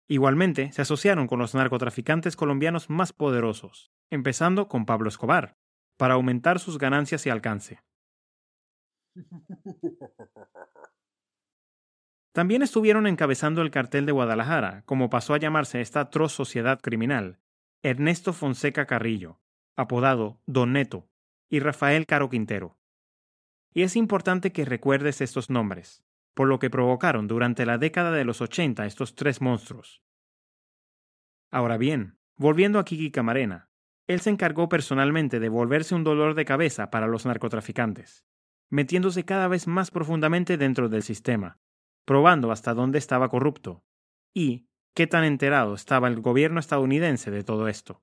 Igualmente, 0.09 0.71
se 0.71 0.83
asociaron 0.83 1.27
con 1.27 1.41
los 1.41 1.57
narcotraficantes 1.57 2.37
colombianos 2.37 2.89
más 2.89 3.13
poderosos, 3.13 3.91
empezando 4.11 4.69
con 4.69 4.87
Pablo 4.87 5.09
Escobar, 5.09 5.57
para 5.97 6.15
aumentar 6.15 6.61
sus 6.61 6.79
ganancias 6.79 7.27
y 7.27 7.31
alcance. 7.31 7.83
También 12.33 12.63
estuvieron 12.63 13.07
encabezando 13.07 13.61
el 13.61 13.71
cartel 13.71 14.07
de 14.07 14.13
Guadalajara, 14.13 14.83
como 14.87 15.11
pasó 15.11 15.35
a 15.35 15.39
llamarse 15.39 15.81
esta 15.81 16.01
atroz 16.01 16.33
sociedad 16.33 16.81
criminal, 16.81 17.41
Ernesto 17.83 18.33
Fonseca 18.33 18.87
Carrillo, 18.87 19.41
apodado 19.75 20.41
Don 20.47 20.73
Neto, 20.73 21.09
y 21.49 21.59
Rafael 21.59 22.07
Caro 22.07 22.31
Quintero. 22.31 22.79
Y 23.73 23.83
es 23.83 23.97
importante 23.97 24.53
que 24.53 24.65
recuerdes 24.65 25.21
estos 25.21 25.51
nombres, 25.51 26.05
por 26.35 26.47
lo 26.47 26.61
que 26.61 26.71
provocaron 26.71 27.27
durante 27.27 27.67
la 27.67 27.79
década 27.79 28.13
de 28.13 28.25
los 28.25 28.41
80 28.41 28.87
estos 28.87 29.17
tres 29.17 29.41
monstruos. 29.41 30.03
Ahora 31.51 31.79
bien, 31.79 32.19
volviendo 32.37 32.79
a 32.79 32.85
Kiki 32.85 33.11
Camarena, 33.11 33.71
él 34.07 34.21
se 34.21 34.31
encargó 34.31 34.69
personalmente 34.69 35.41
de 35.41 35.49
volverse 35.49 35.95
un 35.97 36.05
dolor 36.05 36.35
de 36.35 36.45
cabeza 36.45 36.91
para 36.91 37.09
los 37.09 37.27
narcotraficantes, 37.27 38.25
metiéndose 38.69 39.25
cada 39.25 39.49
vez 39.49 39.67
más 39.67 39.91
profundamente 39.91 40.57
dentro 40.57 40.89
del 40.89 41.03
sistema, 41.03 41.59
probando 42.05 42.53
hasta 42.53 42.75
dónde 42.75 42.99
estaba 42.99 43.29
corrupto 43.29 43.85
y 44.35 44.67
qué 44.95 45.07
tan 45.07 45.25
enterado 45.25 45.75
estaba 45.75 46.09
el 46.09 46.21
gobierno 46.21 46.61
estadounidense 46.61 47.31
de 47.31 47.45
todo 47.45 47.69
esto. 47.69 48.03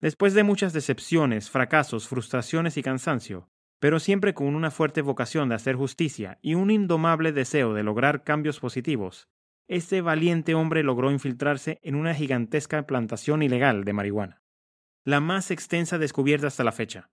Después 0.00 0.34
de 0.34 0.42
muchas 0.42 0.72
decepciones, 0.72 1.48
fracasos, 1.48 2.08
frustraciones 2.08 2.76
y 2.76 2.82
cansancio, 2.82 3.48
pero 3.78 4.00
siempre 4.00 4.34
con 4.34 4.54
una 4.54 4.70
fuerte 4.70 5.02
vocación 5.02 5.48
de 5.48 5.54
hacer 5.54 5.76
justicia 5.76 6.38
y 6.42 6.54
un 6.54 6.70
indomable 6.70 7.32
deseo 7.32 7.74
de 7.74 7.82
lograr 7.82 8.24
cambios 8.24 8.60
positivos, 8.60 9.28
este 9.68 10.00
valiente 10.00 10.54
hombre 10.54 10.82
logró 10.82 11.10
infiltrarse 11.10 11.78
en 11.82 11.94
una 11.94 12.14
gigantesca 12.14 12.86
plantación 12.86 13.42
ilegal 13.42 13.84
de 13.84 13.92
marihuana, 13.92 14.42
la 15.04 15.20
más 15.20 15.50
extensa 15.50 15.98
descubierta 15.98 16.46
hasta 16.48 16.64
la 16.64 16.72
fecha. 16.72 17.10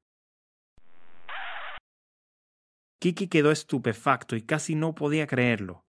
Kiki 3.00 3.28
quedó 3.28 3.52
estupefacto 3.52 4.36
y 4.36 4.42
casi 4.42 4.76
no 4.76 4.94
podía 4.94 5.26
creerlo, 5.26 5.86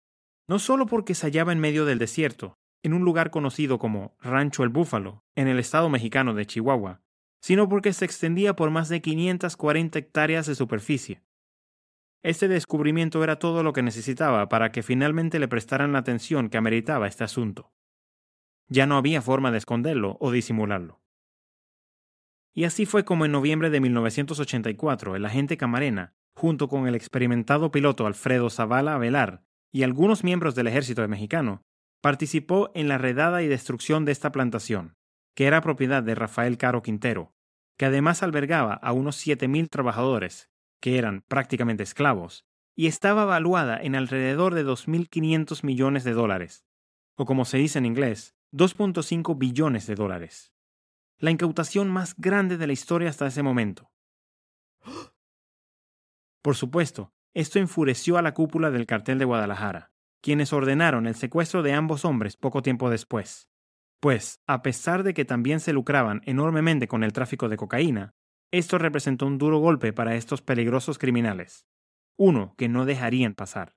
no 0.47 0.59
solo 0.59 0.85
porque 0.85 1.15
se 1.15 1.25
hallaba 1.25 1.51
en 1.51 1.59
medio 1.59 1.85
del 1.85 1.97
desierto, 1.97 2.59
en 2.83 2.93
un 2.93 3.03
lugar 3.03 3.31
conocido 3.31 3.79
como 3.79 4.15
Rancho 4.19 4.63
El 4.63 4.69
Búfalo, 4.69 5.23
en 5.35 5.47
el 5.47 5.59
estado 5.59 5.89
mexicano 5.89 6.33
de 6.35 6.45
Chihuahua, 6.45 7.01
sino 7.41 7.67
porque 7.67 7.93
se 7.93 8.05
extendía 8.05 8.55
por 8.55 8.69
más 8.69 8.89
de 8.89 9.01
540 9.01 9.97
hectáreas 9.99 10.45
de 10.45 10.55
superficie. 10.55 11.23
Este 12.21 12.47
descubrimiento 12.47 13.23
era 13.23 13.39
todo 13.39 13.63
lo 13.63 13.73
que 13.73 13.81
necesitaba 13.81 14.49
para 14.49 14.71
que 14.71 14.83
finalmente 14.83 15.39
le 15.39 15.47
prestaran 15.47 15.93
la 15.93 15.99
atención 15.99 16.49
que 16.49 16.57
ameritaba 16.57 17.07
este 17.07 17.23
asunto. 17.23 17.71
Ya 18.67 18.85
no 18.85 18.97
había 18.97 19.21
forma 19.21 19.51
de 19.51 19.57
esconderlo 19.57 20.17
o 20.19 20.31
disimularlo. 20.31 21.01
Y 22.53 22.65
así 22.65 22.85
fue 22.85 23.05
como 23.05 23.25
en 23.25 23.31
noviembre 23.31 23.69
de 23.69 23.79
1984 23.79 25.15
el 25.15 25.25
agente 25.25 25.55
Camarena, 25.55 26.13
junto 26.39 26.69
con 26.69 26.87
el 26.87 26.95
experimentado 26.95 27.69
piloto 27.69 28.07
Alfredo 28.07 28.49
Zavala 28.49 28.97
Velar 28.97 29.43
y 29.73 29.83
algunos 29.83 30.23
miembros 30.23 30.55
del 30.55 30.67
ejército 30.67 31.05
mexicano, 31.05 31.63
participó 32.01 32.71
en 32.75 32.87
la 32.87 32.97
redada 32.97 33.43
y 33.43 33.47
destrucción 33.47 34.05
de 34.05 34.13
esta 34.13 34.31
plantación, 34.31 34.95
que 35.35 35.47
era 35.47 35.59
propiedad 35.59 36.01
de 36.01 36.15
Rafael 36.15 36.57
Caro 36.57 36.81
Quintero, 36.81 37.33
que 37.77 37.87
además 37.87 38.23
albergaba 38.23 38.73
a 38.73 38.93
unos 38.93 39.17
7.000 39.27 39.67
trabajadores, 39.69 40.49
que 40.79 40.97
eran 40.97 41.25
prácticamente 41.27 41.83
esclavos, 41.83 42.45
y 42.73 42.87
estaba 42.87 43.25
valuada 43.25 43.77
en 43.77 43.95
alrededor 43.95 44.55
de 44.55 44.65
2.500 44.65 45.65
millones 45.65 46.05
de 46.05 46.13
dólares, 46.13 46.63
o 47.15 47.25
como 47.25 47.43
se 47.43 47.57
dice 47.57 47.79
en 47.79 47.85
inglés, 47.85 48.33
2.5 48.53 49.37
billones 49.37 49.87
de 49.87 49.95
dólares. 49.95 50.53
La 51.17 51.31
incautación 51.31 51.89
más 51.89 52.15
grande 52.15 52.55
de 52.57 52.65
la 52.65 52.71
historia 52.71 53.09
hasta 53.09 53.27
ese 53.27 53.43
momento. 53.43 53.91
Por 56.41 56.55
supuesto, 56.55 57.11
esto 57.33 57.59
enfureció 57.59 58.17
a 58.17 58.21
la 58.21 58.33
cúpula 58.33 58.71
del 58.71 58.85
cartel 58.85 59.19
de 59.19 59.25
Guadalajara, 59.25 59.91
quienes 60.21 60.53
ordenaron 60.53 61.05
el 61.05 61.15
secuestro 61.15 61.63
de 61.63 61.73
ambos 61.73 62.05
hombres 62.05 62.37
poco 62.37 62.61
tiempo 62.61 62.89
después. 62.89 63.49
Pues, 63.99 64.41
a 64.47 64.61
pesar 64.61 65.03
de 65.03 65.13
que 65.13 65.25
también 65.25 65.59
se 65.59 65.73
lucraban 65.73 66.21
enormemente 66.25 66.87
con 66.87 67.03
el 67.03 67.11
tráfico 67.11 67.49
de 67.49 67.57
cocaína, 67.57 68.13
esto 68.51 68.77
representó 68.77 69.25
un 69.25 69.37
duro 69.37 69.59
golpe 69.59 69.91
para 69.91 70.15
estos 70.15 70.41
peligrosos 70.41 70.97
criminales, 70.97 71.67
uno 72.17 72.55
que 72.57 72.69
no 72.69 72.85
dejarían 72.85 73.35
pasar. 73.35 73.75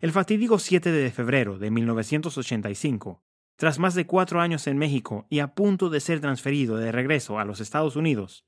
El 0.00 0.12
fatídico 0.12 0.60
7 0.60 0.92
de 0.92 1.10
febrero 1.10 1.58
de 1.58 1.72
1985, 1.72 3.24
tras 3.58 3.80
más 3.80 3.94
de 3.94 4.06
cuatro 4.06 4.40
años 4.40 4.68
en 4.68 4.78
México 4.78 5.26
y 5.28 5.40
a 5.40 5.52
punto 5.52 5.90
de 5.90 5.98
ser 5.98 6.20
transferido 6.20 6.76
de 6.76 6.92
regreso 6.92 7.40
a 7.40 7.44
los 7.44 7.58
Estados 7.58 7.96
Unidos, 7.96 8.44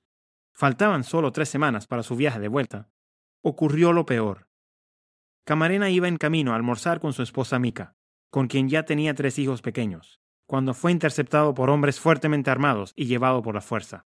faltaban 0.55 1.03
solo 1.03 1.33
tres 1.33 1.49
semanas 1.49 1.89
para 1.89 2.05
su 2.05 2.15
viaje 2.15 2.39
de 2.39 2.47
vuelta, 2.47 2.93
ocurrió 3.43 3.93
lo 3.93 4.07
peor. 4.07 4.47
Camarena 5.45 5.91
iba 5.91 6.07
en 6.07 6.17
camino 6.17 6.53
a 6.53 6.55
almorzar 6.55 7.01
con 7.01 7.13
su 7.13 7.25
esposa 7.25 7.59
Mica, 7.59 7.97
con 8.31 8.47
quien 8.47 8.69
ya 8.69 8.85
tenía 8.85 9.13
tres 9.13 9.37
hijos 9.41 9.63
pequeños, 9.63 10.21
cuando 10.47 10.75
fue 10.75 10.93
interceptado 10.93 11.55
por 11.55 11.71
hombres 11.71 11.99
fuertemente 11.99 12.53
armados 12.53 12.93
y 12.95 13.07
llevado 13.07 13.43
por 13.43 13.57
la 13.57 13.63
fuerza. 13.63 14.07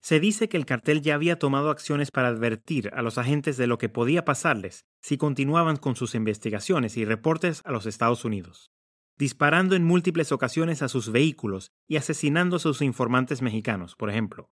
Se 0.00 0.18
dice 0.18 0.48
que 0.48 0.56
el 0.56 0.66
cartel 0.66 1.00
ya 1.00 1.14
había 1.14 1.38
tomado 1.38 1.70
acciones 1.70 2.10
para 2.10 2.26
advertir 2.26 2.90
a 2.92 3.02
los 3.02 3.18
agentes 3.18 3.56
de 3.56 3.68
lo 3.68 3.78
que 3.78 3.88
podía 3.88 4.24
pasarles 4.24 4.84
si 5.00 5.16
continuaban 5.16 5.76
con 5.76 5.94
sus 5.94 6.16
investigaciones 6.16 6.96
y 6.96 7.04
reportes 7.04 7.62
a 7.64 7.70
los 7.70 7.86
Estados 7.86 8.24
Unidos 8.24 8.72
disparando 9.16 9.76
en 9.76 9.84
múltiples 9.84 10.32
ocasiones 10.32 10.82
a 10.82 10.88
sus 10.88 11.12
vehículos 11.12 11.72
y 11.86 11.96
asesinando 11.96 12.56
a 12.56 12.60
sus 12.60 12.82
informantes 12.82 13.42
mexicanos, 13.42 13.94
por 13.94 14.10
ejemplo. 14.10 14.50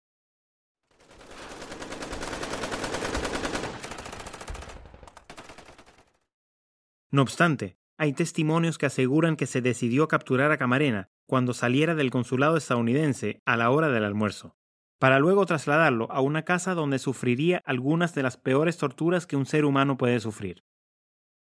No 7.11 7.23
obstante, 7.23 7.77
hay 7.99 8.13
testimonios 8.13 8.79
que 8.79 8.87
aseguran 8.87 9.37
que 9.37 9.47
se 9.47 9.61
decidió 9.61 10.07
capturar 10.07 10.53
a 10.53 10.59
Camarena 10.59 11.11
cuando 11.27 11.55
saliera 11.55 11.95
del 11.95 12.11
consulado 12.11 12.57
estadounidense 12.57 13.43
a 13.45 13.57
la 13.57 13.71
hora 13.71 13.89
del 13.89 14.05
almuerzo, 14.05 14.57
para 14.99 15.19
luego 15.19 15.45
trasladarlo 15.47 16.11
a 16.13 16.21
una 16.21 16.45
casa 16.45 16.75
donde 16.75 16.99
sufriría 16.99 17.63
algunas 17.65 18.15
de 18.15 18.23
las 18.23 18.37
peores 18.37 18.77
torturas 18.77 19.27
que 19.27 19.37
un 19.37 19.47
ser 19.47 19.65
humano 19.65 19.97
puede 19.97 20.21
sufrir. 20.21 20.65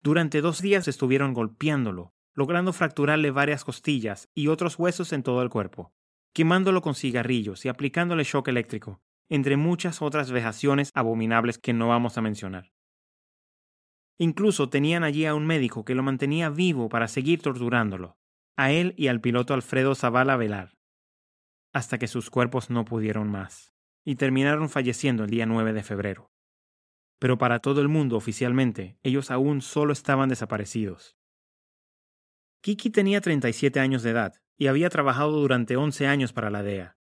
Durante 0.02 0.40
dos 0.40 0.60
días 0.60 0.88
estuvieron 0.88 1.32
golpeándolo, 1.32 2.12
logrando 2.36 2.72
fracturarle 2.72 3.30
varias 3.30 3.64
costillas 3.64 4.30
y 4.34 4.48
otros 4.48 4.78
huesos 4.78 5.12
en 5.12 5.22
todo 5.22 5.42
el 5.42 5.48
cuerpo, 5.48 5.92
quemándolo 6.34 6.82
con 6.82 6.94
cigarrillos 6.94 7.64
y 7.64 7.68
aplicándole 7.68 8.22
shock 8.24 8.48
eléctrico, 8.48 9.00
entre 9.30 9.56
muchas 9.56 10.02
otras 10.02 10.30
vejaciones 10.30 10.90
abominables 10.94 11.58
que 11.58 11.72
no 11.72 11.88
vamos 11.88 12.18
a 12.18 12.20
mencionar. 12.20 12.72
Incluso 14.18 14.68
tenían 14.68 15.02
allí 15.02 15.24
a 15.24 15.34
un 15.34 15.46
médico 15.46 15.84
que 15.84 15.94
lo 15.94 16.02
mantenía 16.02 16.50
vivo 16.50 16.88
para 16.90 17.08
seguir 17.08 17.40
torturándolo, 17.40 18.18
a 18.56 18.70
él 18.70 18.94
y 18.96 19.08
al 19.08 19.20
piloto 19.20 19.54
Alfredo 19.54 19.94
Zavala 19.94 20.36
Velar, 20.36 20.76
hasta 21.72 21.98
que 21.98 22.06
sus 22.06 22.30
cuerpos 22.30 22.70
no 22.70 22.84
pudieron 22.84 23.30
más, 23.30 23.72
y 24.04 24.16
terminaron 24.16 24.68
falleciendo 24.68 25.24
el 25.24 25.30
día 25.30 25.46
9 25.46 25.72
de 25.72 25.82
febrero. 25.82 26.30
Pero 27.18 27.38
para 27.38 27.60
todo 27.60 27.80
el 27.80 27.88
mundo 27.88 28.16
oficialmente, 28.16 28.98
ellos 29.02 29.30
aún 29.30 29.62
solo 29.62 29.92
estaban 29.92 30.28
desaparecidos, 30.28 31.16
Kiki 32.66 32.90
tenía 32.90 33.20
37 33.20 33.78
años 33.78 34.02
de 34.02 34.10
edad 34.10 34.42
y 34.58 34.66
había 34.66 34.90
trabajado 34.90 35.30
durante 35.40 35.76
11 35.76 36.08
años 36.08 36.32
para 36.32 36.50
la 36.50 36.64
DEA. 36.64 36.96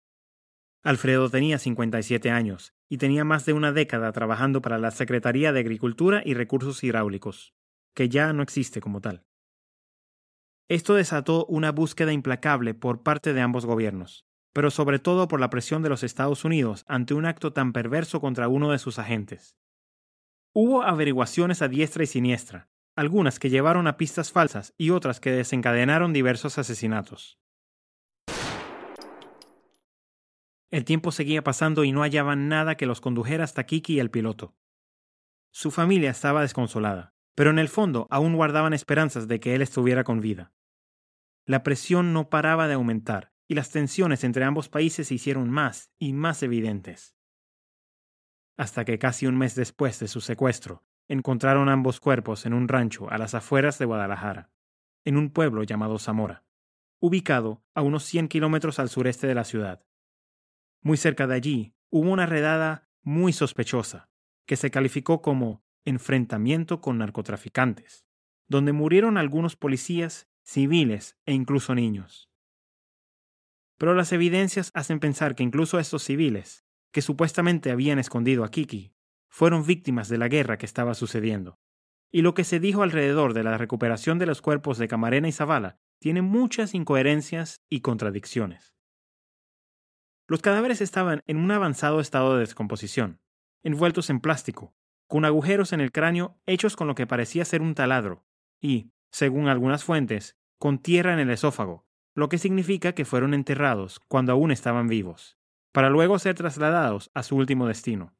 Alfredo 0.84 1.30
tenía 1.30 1.58
57 1.58 2.30
años 2.32 2.74
y 2.90 2.98
tenía 2.98 3.24
más 3.24 3.46
de 3.46 3.54
una 3.54 3.72
década 3.72 4.12
trabajando 4.12 4.62
para 4.62 4.78
la 4.78 4.92
Secretaría 4.92 5.54
de 5.54 5.62
Agricultura 5.62 6.22
y 6.26 6.34
Recursos 6.34 6.84
Hidráulicos, 6.84 7.54
que 7.96 8.10
ya 8.10 8.34
no 8.34 8.44
existe 8.44 8.82
como 8.82 9.00
tal. 9.00 9.24
Esto 10.68 10.96
desató 10.96 11.46
una 11.46 11.72
búsqueda 11.72 12.12
implacable 12.12 12.74
por 12.74 13.02
parte 13.02 13.32
de 13.32 13.40
ambos 13.40 13.66
gobiernos, 13.66 14.26
pero 14.52 14.70
sobre 14.70 15.00
todo 15.00 15.30
por 15.30 15.40
la 15.40 15.50
presión 15.50 15.82
de 15.82 15.88
los 15.88 16.04
Estados 16.04 16.44
Unidos 16.44 16.84
ante 16.90 17.14
un 17.14 17.26
acto 17.26 17.54
tan 17.54 17.72
perverso 17.72 18.20
contra 18.20 18.50
uno 18.50 18.70
de 18.70 18.80
sus 18.80 19.00
agentes. 19.00 19.56
Hubo 20.52 20.84
averiguaciones 20.84 21.62
a 21.62 21.70
diestra 21.70 22.04
y 22.04 22.08
siniestra, 22.08 22.68
algunas 22.96 23.40
que 23.40 23.50
llevaron 23.50 23.88
a 23.88 23.98
pistas 23.98 24.32
falsas 24.32 24.74
y 24.78 24.92
otras 24.92 25.20
que 25.20 25.32
desencadenaron 25.32 26.14
diversos 26.14 26.58
asesinatos. 26.58 27.40
El 30.70 30.86
tiempo 30.86 31.12
seguía 31.12 31.44
pasando 31.44 31.84
y 31.84 31.92
no 31.92 32.02
hallaban 32.02 32.48
nada 32.48 32.76
que 32.76 32.88
los 32.88 33.00
condujera 33.00 33.44
hasta 33.44 33.66
Kiki 33.66 33.96
y 33.96 34.00
el 34.00 34.10
piloto. 34.10 34.56
Su 35.52 35.70
familia 35.70 36.10
estaba 36.10 36.42
desconsolada, 36.42 37.14
pero 37.36 37.52
en 37.52 37.60
el 37.60 37.70
fondo 37.70 38.08
aún 38.10 38.36
guardaban 38.36 38.74
esperanzas 38.74 39.28
de 39.28 39.40
que 39.40 39.54
él 39.54 39.62
estuviera 39.62 40.04
con 40.04 40.20
vida. 40.20 40.52
La 41.46 41.62
presión 41.62 42.14
no 42.14 42.30
paraba 42.30 42.68
de 42.68 42.74
aumentar 42.74 43.34
y 43.48 43.54
las 43.54 43.70
tensiones 43.70 44.24
entre 44.24 44.46
ambos 44.46 44.70
países 44.70 45.10
se 45.10 45.14
hicieron 45.14 45.50
más 45.50 45.92
y 46.00 46.14
más 46.14 46.42
evidentes. 46.42 47.16
Hasta 48.58 48.86
que 48.86 48.98
casi 48.98 49.28
un 49.28 49.38
mes 49.38 49.54
después 49.56 50.00
de 50.00 50.08
su 50.08 50.22
secuestro, 50.22 50.84
encontraron 51.08 51.70
ambos 51.70 52.00
cuerpos 52.00 52.46
en 52.46 52.54
un 52.54 52.68
rancho 52.68 53.10
a 53.10 53.18
las 53.18 53.34
afueras 53.36 53.78
de 53.80 53.86
Guadalajara, 53.86 54.52
en 55.06 55.18
un 55.18 55.30
pueblo 55.30 55.64
llamado 55.64 56.00
Zamora, 56.00 56.44
ubicado 57.00 57.64
a 57.74 57.82
unos 57.82 58.04
100 58.04 58.28
kilómetros 58.28 58.80
al 58.80 58.90
sureste 58.90 59.28
de 59.28 59.36
la 59.36 59.44
ciudad. 59.44 59.86
Muy 60.82 60.98
cerca 60.98 61.28
de 61.28 61.36
allí 61.36 61.76
hubo 61.90 62.10
una 62.10 62.26
redada 62.26 62.90
muy 63.02 63.34
sospechosa, 63.34 64.10
que 64.46 64.56
se 64.56 64.72
calificó 64.72 65.22
como 65.22 65.64
enfrentamiento 65.86 66.82
con 66.82 66.98
narcotraficantes, 66.98 68.06
donde 68.48 68.72
murieron 68.72 69.18
algunos 69.18 69.56
policías, 69.56 70.30
civiles 70.44 71.18
e 71.26 71.34
incluso 71.34 71.76
niños. 71.76 72.30
Pero 73.78 73.96
las 73.96 74.12
evidencias 74.12 74.72
hacen 74.74 75.00
pensar 75.00 75.36
que 75.36 75.44
incluso 75.44 75.80
estos 75.80 76.04
civiles, 76.04 76.66
que 76.92 77.02
supuestamente 77.02 77.72
habían 77.72 78.00
escondido 78.00 78.44
a 78.44 78.52
Kiki, 78.52 78.94
fueron 79.34 79.66
víctimas 79.66 80.10
de 80.10 80.20
la 80.20 80.28
guerra 80.28 80.60
que 80.60 80.68
estaba 80.68 80.94
sucediendo. 80.94 81.58
Y 82.12 82.22
lo 82.22 82.36
que 82.36 82.44
se 82.44 82.60
dijo 82.60 82.84
alrededor 82.84 83.34
de 83.34 83.42
la 83.42 83.58
recuperación 83.58 84.20
de 84.20 84.28
los 84.28 84.44
cuerpos 84.44 84.78
de 84.78 84.88
Camarena 84.88 85.28
y 85.28 85.32
Zavala 85.32 85.80
tiene 86.00 86.22
muchas 86.22 86.76
incoherencias 86.76 87.64
y 87.68 87.82
contradicciones. 87.82 88.76
Los 90.28 90.44
cadáveres 90.44 90.82
estaban 90.82 91.24
en 91.26 91.38
un 91.38 91.50
avanzado 91.50 92.00
estado 92.00 92.36
de 92.36 92.42
descomposición, 92.42 93.22
envueltos 93.64 94.12
en 94.12 94.20
plástico, 94.20 94.76
con 95.08 95.26
agujeros 95.26 95.74
en 95.74 95.82
el 95.82 95.92
cráneo 95.92 96.40
hechos 96.46 96.76
con 96.76 96.86
lo 96.86 96.94
que 96.94 97.08
parecía 97.08 97.44
ser 97.44 97.64
un 97.64 97.74
taladro, 97.74 98.28
y, 98.62 98.92
según 99.12 99.48
algunas 99.48 99.84
fuentes, 99.84 100.38
con 100.60 100.78
tierra 100.78 101.12
en 101.12 101.20
el 101.20 101.32
esófago, 101.32 101.88
lo 102.14 102.30
que 102.30 102.38
significa 102.38 102.94
que 102.94 103.04
fueron 103.04 103.34
enterrados 103.34 104.00
cuando 104.08 104.32
aún 104.32 104.52
estaban 104.52 104.88
vivos, 104.88 105.40
para 105.72 105.90
luego 105.90 106.20
ser 106.20 106.36
trasladados 106.36 107.10
a 107.16 107.24
su 107.24 107.36
último 107.36 107.66
destino. 107.66 108.14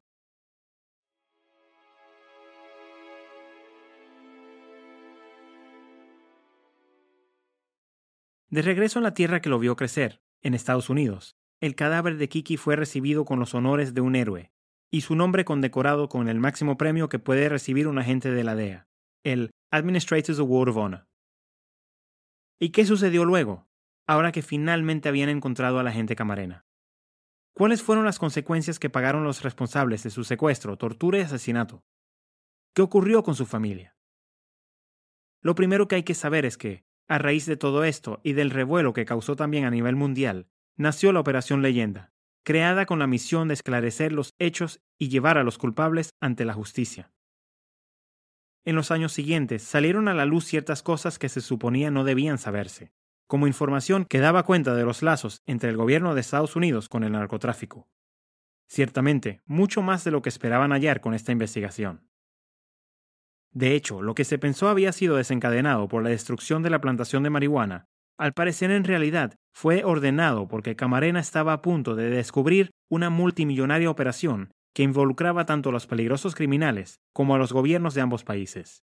De 8.54 8.62
regreso 8.62 9.00
en 9.00 9.02
la 9.02 9.14
tierra 9.14 9.40
que 9.40 9.48
lo 9.48 9.58
vio 9.58 9.74
crecer, 9.74 10.22
en 10.40 10.54
Estados 10.54 10.88
Unidos, 10.88 11.36
el 11.60 11.74
cadáver 11.74 12.18
de 12.18 12.28
Kiki 12.28 12.56
fue 12.56 12.76
recibido 12.76 13.24
con 13.24 13.40
los 13.40 13.52
honores 13.52 13.94
de 13.94 14.00
un 14.00 14.14
héroe, 14.14 14.52
y 14.92 15.00
su 15.00 15.16
nombre 15.16 15.44
condecorado 15.44 16.08
con 16.08 16.28
el 16.28 16.38
máximo 16.38 16.76
premio 16.76 17.08
que 17.08 17.18
puede 17.18 17.48
recibir 17.48 17.88
un 17.88 17.98
agente 17.98 18.30
de 18.30 18.44
la 18.44 18.54
DEA, 18.54 18.86
el 19.24 19.50
Administrator's 19.72 20.38
Award 20.38 20.68
of 20.68 20.76
Honor. 20.76 21.08
¿Y 22.60 22.70
qué 22.70 22.86
sucedió 22.86 23.24
luego, 23.24 23.66
ahora 24.06 24.30
que 24.30 24.40
finalmente 24.40 25.08
habían 25.08 25.30
encontrado 25.30 25.80
a 25.80 25.82
la 25.82 25.90
agente 25.90 26.14
camarena? 26.14 26.64
¿Cuáles 27.54 27.82
fueron 27.82 28.04
las 28.04 28.20
consecuencias 28.20 28.78
que 28.78 28.88
pagaron 28.88 29.24
los 29.24 29.42
responsables 29.42 30.04
de 30.04 30.10
su 30.10 30.22
secuestro, 30.22 30.76
tortura 30.76 31.18
y 31.18 31.22
asesinato? 31.22 31.82
¿Qué 32.72 32.82
ocurrió 32.82 33.24
con 33.24 33.34
su 33.34 33.46
familia? 33.46 33.96
Lo 35.42 35.56
primero 35.56 35.88
que 35.88 35.96
hay 35.96 36.04
que 36.04 36.14
saber 36.14 36.44
es 36.44 36.56
que, 36.56 36.84
a 37.08 37.18
raíz 37.18 37.46
de 37.46 37.56
todo 37.56 37.84
esto 37.84 38.20
y 38.22 38.32
del 38.32 38.50
revuelo 38.50 38.92
que 38.92 39.04
causó 39.04 39.36
también 39.36 39.64
a 39.64 39.70
nivel 39.70 39.96
mundial, 39.96 40.48
nació 40.76 41.12
la 41.12 41.20
Operación 41.20 41.62
Leyenda, 41.62 42.12
creada 42.42 42.86
con 42.86 42.98
la 42.98 43.06
misión 43.06 43.48
de 43.48 43.54
esclarecer 43.54 44.12
los 44.12 44.34
hechos 44.38 44.82
y 44.98 45.08
llevar 45.08 45.38
a 45.38 45.44
los 45.44 45.58
culpables 45.58 46.14
ante 46.20 46.44
la 46.44 46.54
justicia. 46.54 47.12
En 48.64 48.76
los 48.76 48.90
años 48.90 49.12
siguientes 49.12 49.62
salieron 49.62 50.08
a 50.08 50.14
la 50.14 50.24
luz 50.24 50.44
ciertas 50.44 50.82
cosas 50.82 51.18
que 51.18 51.28
se 51.28 51.40
suponía 51.40 51.90
no 51.90 52.04
debían 52.04 52.38
saberse, 52.38 52.92
como 53.26 53.46
información 53.46 54.04
que 54.04 54.20
daba 54.20 54.44
cuenta 54.44 54.74
de 54.74 54.84
los 54.84 55.02
lazos 55.02 55.42
entre 55.46 55.70
el 55.70 55.76
gobierno 55.76 56.14
de 56.14 56.22
Estados 56.22 56.56
Unidos 56.56 56.88
con 56.88 57.04
el 57.04 57.12
narcotráfico. 57.12 57.88
Ciertamente, 58.66 59.42
mucho 59.44 59.82
más 59.82 60.04
de 60.04 60.10
lo 60.10 60.22
que 60.22 60.30
esperaban 60.30 60.72
hallar 60.72 61.00
con 61.00 61.12
esta 61.12 61.32
investigación. 61.32 62.08
De 63.54 63.74
hecho, 63.74 64.02
lo 64.02 64.14
que 64.14 64.24
se 64.24 64.38
pensó 64.38 64.68
había 64.68 64.92
sido 64.92 65.16
desencadenado 65.16 65.88
por 65.88 66.02
la 66.02 66.10
destrucción 66.10 66.62
de 66.62 66.70
la 66.70 66.80
plantación 66.80 67.22
de 67.22 67.30
marihuana 67.30 67.86
al 68.16 68.32
parecer 68.32 68.70
en 68.70 68.84
realidad 68.84 69.34
fue 69.52 69.84
ordenado 69.84 70.46
porque 70.46 70.76
Camarena 70.76 71.18
estaba 71.18 71.52
a 71.52 71.62
punto 71.62 71.96
de 71.96 72.10
descubrir 72.10 72.70
una 72.88 73.10
multimillonaria 73.10 73.90
operación 73.90 74.50
que 74.72 74.84
involucraba 74.84 75.46
tanto 75.46 75.70
a 75.70 75.72
los 75.72 75.86
peligrosos 75.86 76.34
criminales 76.34 77.00
como 77.12 77.34
a 77.34 77.38
los 77.38 77.52
gobiernos 77.52 77.94
de 77.94 78.00
ambos 78.02 78.24
países. 78.24 78.84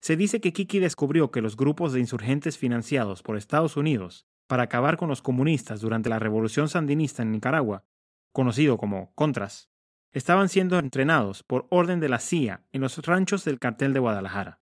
Se 0.00 0.16
dice 0.16 0.40
que 0.40 0.52
Kiki 0.52 0.80
descubrió 0.80 1.30
que 1.30 1.40
los 1.40 1.56
grupos 1.56 1.92
de 1.92 2.00
insurgentes 2.00 2.58
financiados 2.58 3.22
por 3.22 3.36
Estados 3.36 3.76
Unidos 3.76 4.26
para 4.46 4.64
acabar 4.64 4.96
con 4.96 5.08
los 5.08 5.22
comunistas 5.22 5.80
durante 5.80 6.08
la 6.08 6.18
Revolución 6.18 6.68
Sandinista 6.68 7.22
en 7.22 7.32
Nicaragua, 7.32 7.84
conocido 8.32 8.78
como 8.78 9.12
Contras, 9.14 9.70
estaban 10.12 10.48
siendo 10.48 10.78
entrenados 10.78 11.42
por 11.42 11.66
orden 11.70 12.00
de 12.00 12.08
la 12.08 12.18
CIA 12.18 12.62
en 12.72 12.80
los 12.80 12.98
ranchos 13.04 13.44
del 13.44 13.58
cartel 13.58 13.92
de 13.92 14.00
Guadalajara. 14.00 14.60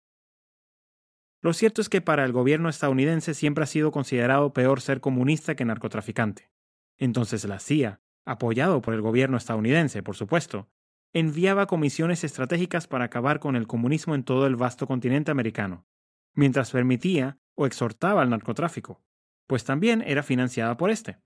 Lo 1.41 1.53
cierto 1.53 1.81
es 1.81 1.89
que 1.89 2.01
para 2.01 2.25
el 2.25 2.33
gobierno 2.33 2.69
estadounidense 2.69 3.33
siempre 3.33 3.63
ha 3.63 3.67
sido 3.67 3.91
considerado 3.91 4.53
peor 4.53 4.81
ser 4.81 4.99
comunista 4.99 5.55
que 5.55 5.65
narcotraficante. 5.65 6.51
Entonces 6.97 7.45
la 7.45 7.59
CIA, 7.59 8.01
apoyado 8.25 8.81
por 8.81 8.93
el 8.93 9.01
gobierno 9.01 9.37
estadounidense, 9.37 10.03
por 10.03 10.17
supuesto, 10.17 10.69
enviaba 11.13 11.65
comisiones 11.65 12.23
estratégicas 12.23 12.87
para 12.87 13.05
acabar 13.05 13.39
con 13.39 13.55
el 13.55 13.67
comunismo 13.67 14.15
en 14.15 14.23
todo 14.23 14.45
el 14.45 14.57
vasto 14.57 14.85
continente 14.85 15.31
americano, 15.31 15.87
mientras 16.33 16.71
permitía 16.71 17.39
o 17.55 17.65
exhortaba 17.65 18.21
al 18.21 18.29
narcotráfico, 18.29 19.01
pues 19.49 19.63
también 19.63 20.03
era 20.05 20.21
financiada 20.21 20.77
por 20.77 20.91
este. 20.91 21.17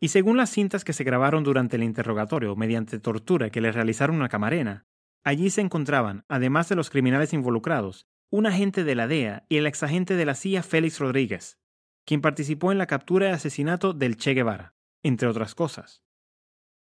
Y 0.00 0.08
según 0.08 0.36
las 0.36 0.50
cintas 0.50 0.82
que 0.82 0.92
se 0.92 1.04
grabaron 1.04 1.44
durante 1.44 1.76
el 1.76 1.84
interrogatorio 1.84 2.56
mediante 2.56 2.98
tortura 2.98 3.50
que 3.50 3.60
le 3.60 3.70
realizaron 3.70 4.20
a 4.22 4.28
Camarena, 4.28 4.84
allí 5.22 5.50
se 5.50 5.60
encontraban, 5.60 6.24
además 6.28 6.68
de 6.68 6.74
los 6.74 6.90
criminales 6.90 7.32
involucrados, 7.32 8.08
un 8.28 8.46
agente 8.46 8.82
de 8.82 8.96
la 8.96 9.06
DEA 9.06 9.46
y 9.48 9.58
el 9.58 9.68
exagente 9.68 10.16
de 10.16 10.24
la 10.24 10.34
CIA 10.34 10.64
Félix 10.64 10.98
Rodríguez, 10.98 11.60
quien 12.04 12.20
participó 12.20 12.72
en 12.72 12.78
la 12.78 12.88
captura 12.88 13.28
y 13.28 13.30
asesinato 13.30 13.92
del 13.92 14.16
Che 14.16 14.34
Guevara, 14.34 14.74
entre 15.04 15.28
otras 15.28 15.54
cosas. 15.54 16.02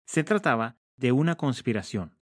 Se 0.05 0.25
trataba 0.25 0.79
de 0.96 1.12
una 1.12 1.37
conspiración. 1.37 2.18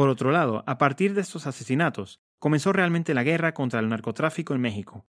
Por 0.00 0.08
otro 0.08 0.32
lado, 0.32 0.64
a 0.66 0.78
partir 0.78 1.12
de 1.12 1.20
estos 1.20 1.46
asesinatos, 1.46 2.22
comenzó 2.38 2.72
realmente 2.72 3.12
la 3.12 3.22
guerra 3.22 3.52
contra 3.52 3.80
el 3.80 3.90
narcotráfico 3.90 4.54
en 4.54 4.62
México, 4.62 5.06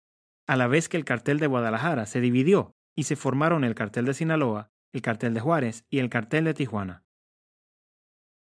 a 0.47 0.57
la 0.57 0.67
vez 0.67 0.89
que 0.89 0.97
el 0.97 1.05
cartel 1.05 1.39
de 1.39 1.47
Guadalajara 1.47 2.07
se 2.07 2.23
dividió 2.23 2.75
y 2.97 3.03
se 3.03 3.15
formaron 3.15 3.65
el 3.65 3.75
cartel 3.75 4.07
de 4.07 4.15
Sinaloa, 4.15 4.71
el 4.95 5.03
cartel 5.03 5.35
de 5.35 5.41
Juárez 5.41 5.85
y 5.91 5.99
el 5.99 6.09
cartel 6.09 6.47
de 6.47 6.55
Tijuana. 6.55 7.05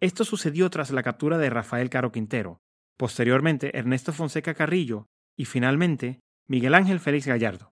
Esto 0.00 0.24
sucedió 0.24 0.70
tras 0.70 0.92
la 0.92 1.02
captura 1.02 1.36
de 1.36 1.50
Rafael 1.50 1.90
Caro 1.90 2.12
Quintero, 2.12 2.60
posteriormente 2.96 3.76
Ernesto 3.76 4.12
Fonseca 4.12 4.54
Carrillo 4.54 5.08
y 5.36 5.46
finalmente 5.46 6.20
Miguel 6.46 6.76
Ángel 6.76 7.00
Félix 7.00 7.26
Gallardo, 7.26 7.72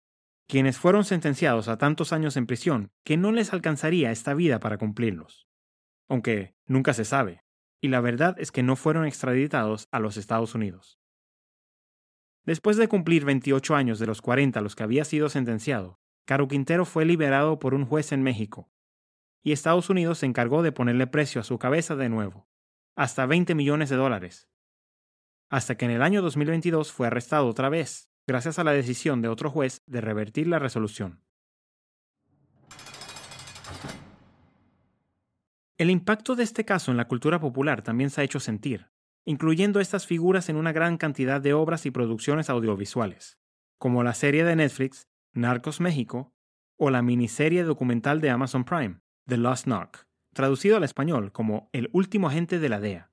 quienes 0.46 0.78
fueron 0.78 1.04
sentenciados 1.04 1.66
a 1.66 1.76
tantos 1.76 2.12
años 2.12 2.36
en 2.36 2.46
prisión 2.46 2.92
que 3.04 3.16
no 3.16 3.32
les 3.32 3.52
alcanzaría 3.52 4.12
esta 4.12 4.32
vida 4.32 4.60
para 4.60 4.78
cumplirlos. 4.78 5.48
Aunque 6.08 6.54
nunca 6.68 6.94
se 6.94 7.04
sabe, 7.04 7.43
y 7.80 7.88
la 7.88 8.00
verdad 8.00 8.36
es 8.38 8.52
que 8.52 8.62
no 8.62 8.76
fueron 8.76 9.06
extraditados 9.06 9.88
a 9.90 10.00
los 10.00 10.16
Estados 10.16 10.54
Unidos. 10.54 10.98
Después 12.44 12.76
de 12.76 12.88
cumplir 12.88 13.24
28 13.24 13.74
años 13.74 13.98
de 13.98 14.06
los 14.06 14.20
40 14.20 14.58
a 14.58 14.62
los 14.62 14.76
que 14.76 14.82
había 14.82 15.04
sido 15.04 15.28
sentenciado, 15.28 15.98
Caro 16.26 16.48
Quintero 16.48 16.84
fue 16.84 17.04
liberado 17.04 17.58
por 17.58 17.74
un 17.74 17.86
juez 17.86 18.12
en 18.12 18.22
México, 18.22 18.70
y 19.42 19.52
Estados 19.52 19.90
Unidos 19.90 20.18
se 20.18 20.26
encargó 20.26 20.62
de 20.62 20.72
ponerle 20.72 21.06
precio 21.06 21.40
a 21.40 21.44
su 21.44 21.58
cabeza 21.58 21.96
de 21.96 22.08
nuevo, 22.08 22.48
hasta 22.96 23.26
20 23.26 23.54
millones 23.54 23.88
de 23.90 23.96
dólares, 23.96 24.48
hasta 25.50 25.76
que 25.76 25.84
en 25.84 25.92
el 25.92 26.02
año 26.02 26.22
2022 26.22 26.92
fue 26.92 27.06
arrestado 27.06 27.46
otra 27.46 27.68
vez 27.68 28.10
gracias 28.26 28.58
a 28.58 28.64
la 28.64 28.72
decisión 28.72 29.20
de 29.22 29.28
otro 29.28 29.50
juez 29.50 29.82
de 29.86 30.00
revertir 30.00 30.46
la 30.46 30.58
resolución. 30.58 31.23
El 35.76 35.90
impacto 35.90 36.36
de 36.36 36.44
este 36.44 36.64
caso 36.64 36.92
en 36.92 36.96
la 36.96 37.08
cultura 37.08 37.40
popular 37.40 37.82
también 37.82 38.10
se 38.10 38.20
ha 38.20 38.24
hecho 38.24 38.38
sentir, 38.38 38.90
incluyendo 39.24 39.80
estas 39.80 40.06
figuras 40.06 40.48
en 40.48 40.54
una 40.54 40.70
gran 40.70 40.98
cantidad 40.98 41.40
de 41.40 41.52
obras 41.52 41.84
y 41.84 41.90
producciones 41.90 42.48
audiovisuales, 42.48 43.38
como 43.78 44.04
la 44.04 44.14
serie 44.14 44.44
de 44.44 44.54
Netflix 44.54 45.08
Narcos 45.32 45.80
México 45.80 46.32
o 46.78 46.90
la 46.90 47.02
miniserie 47.02 47.64
documental 47.64 48.20
de 48.20 48.30
Amazon 48.30 48.64
Prime, 48.64 49.00
The 49.26 49.36
Lost 49.36 49.66
Narc, 49.66 50.06
traducido 50.32 50.76
al 50.76 50.84
español 50.84 51.32
como 51.32 51.70
El 51.72 51.90
último 51.92 52.28
agente 52.28 52.60
de 52.60 52.68
la 52.68 52.78
DEA. 52.78 53.10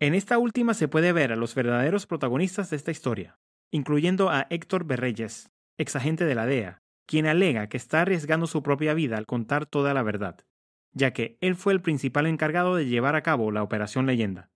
En 0.00 0.14
esta 0.14 0.36
última 0.36 0.74
se 0.74 0.88
puede 0.88 1.12
ver 1.12 1.32
a 1.32 1.36
los 1.36 1.54
verdaderos 1.54 2.06
protagonistas 2.06 2.68
de 2.68 2.76
esta 2.76 2.90
historia, 2.90 3.38
incluyendo 3.70 4.28
a 4.28 4.46
Héctor 4.50 4.84
Berreyes, 4.84 5.50
exagente 5.78 6.26
de 6.26 6.34
la 6.34 6.44
DEA, 6.44 6.82
quien 7.06 7.26
alega 7.26 7.68
que 7.68 7.78
está 7.78 8.02
arriesgando 8.02 8.46
su 8.46 8.62
propia 8.62 8.92
vida 8.92 9.16
al 9.16 9.26
contar 9.26 9.64
toda 9.64 9.94
la 9.94 10.02
verdad, 10.02 10.44
ya 10.92 11.12
que 11.12 11.38
él 11.40 11.56
fue 11.56 11.72
el 11.72 11.80
principal 11.80 12.26
encargado 12.26 12.74
de 12.74 12.86
llevar 12.86 13.16
a 13.16 13.22
cabo 13.22 13.50
la 13.50 13.62
Operación 13.62 14.06
Leyenda. 14.06 14.50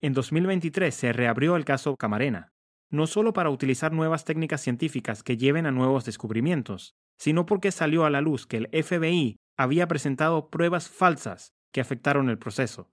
En 0.00 0.12
2023 0.14 0.94
se 0.94 1.12
reabrió 1.12 1.56
el 1.56 1.64
caso 1.64 1.96
Camarena, 1.96 2.52
no 2.90 3.06
solo 3.06 3.32
para 3.32 3.50
utilizar 3.50 3.92
nuevas 3.92 4.24
técnicas 4.24 4.60
científicas 4.60 5.22
que 5.22 5.36
lleven 5.36 5.66
a 5.66 5.70
nuevos 5.70 6.04
descubrimientos, 6.04 6.94
sino 7.18 7.46
porque 7.46 7.70
salió 7.70 8.04
a 8.04 8.10
la 8.10 8.20
luz 8.20 8.46
que 8.46 8.56
el 8.58 8.68
FBI 8.84 9.36
había 9.56 9.86
presentado 9.86 10.50
pruebas 10.50 10.88
falsas 10.88 11.52
que 11.72 11.80
afectaron 11.80 12.28
el 12.28 12.38
proceso, 12.38 12.90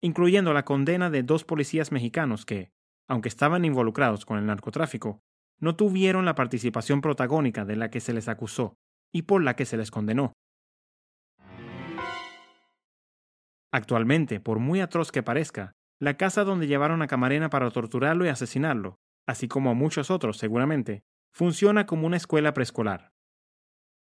incluyendo 0.00 0.52
la 0.52 0.64
condena 0.64 1.10
de 1.10 1.22
dos 1.22 1.44
policías 1.44 1.92
mexicanos 1.92 2.44
que, 2.44 2.70
aunque 3.08 3.28
estaban 3.28 3.64
involucrados 3.64 4.24
con 4.24 4.38
el 4.38 4.46
narcotráfico, 4.46 5.20
no 5.58 5.76
tuvieron 5.76 6.24
la 6.24 6.34
participación 6.34 7.00
protagónica 7.00 7.64
de 7.64 7.76
la 7.76 7.90
que 7.90 8.00
se 8.00 8.12
les 8.12 8.28
acusó 8.28 8.76
y 9.12 9.22
por 9.22 9.42
la 9.42 9.56
que 9.56 9.66
se 9.66 9.76
les 9.76 9.90
condenó. 9.90 10.32
Actualmente, 13.72 14.40
por 14.40 14.58
muy 14.58 14.80
atroz 14.80 15.12
que 15.12 15.22
parezca, 15.22 15.72
la 16.00 16.16
casa 16.16 16.44
donde 16.44 16.66
llevaron 16.66 17.02
a 17.02 17.06
Camarena 17.06 17.50
para 17.50 17.70
torturarlo 17.70 18.24
y 18.24 18.28
asesinarlo, 18.28 18.98
así 19.26 19.48
como 19.48 19.70
a 19.70 19.74
muchos 19.74 20.10
otros 20.10 20.38
seguramente, 20.38 21.04
funciona 21.32 21.86
como 21.86 22.06
una 22.06 22.16
escuela 22.16 22.54
preescolar. 22.54 23.12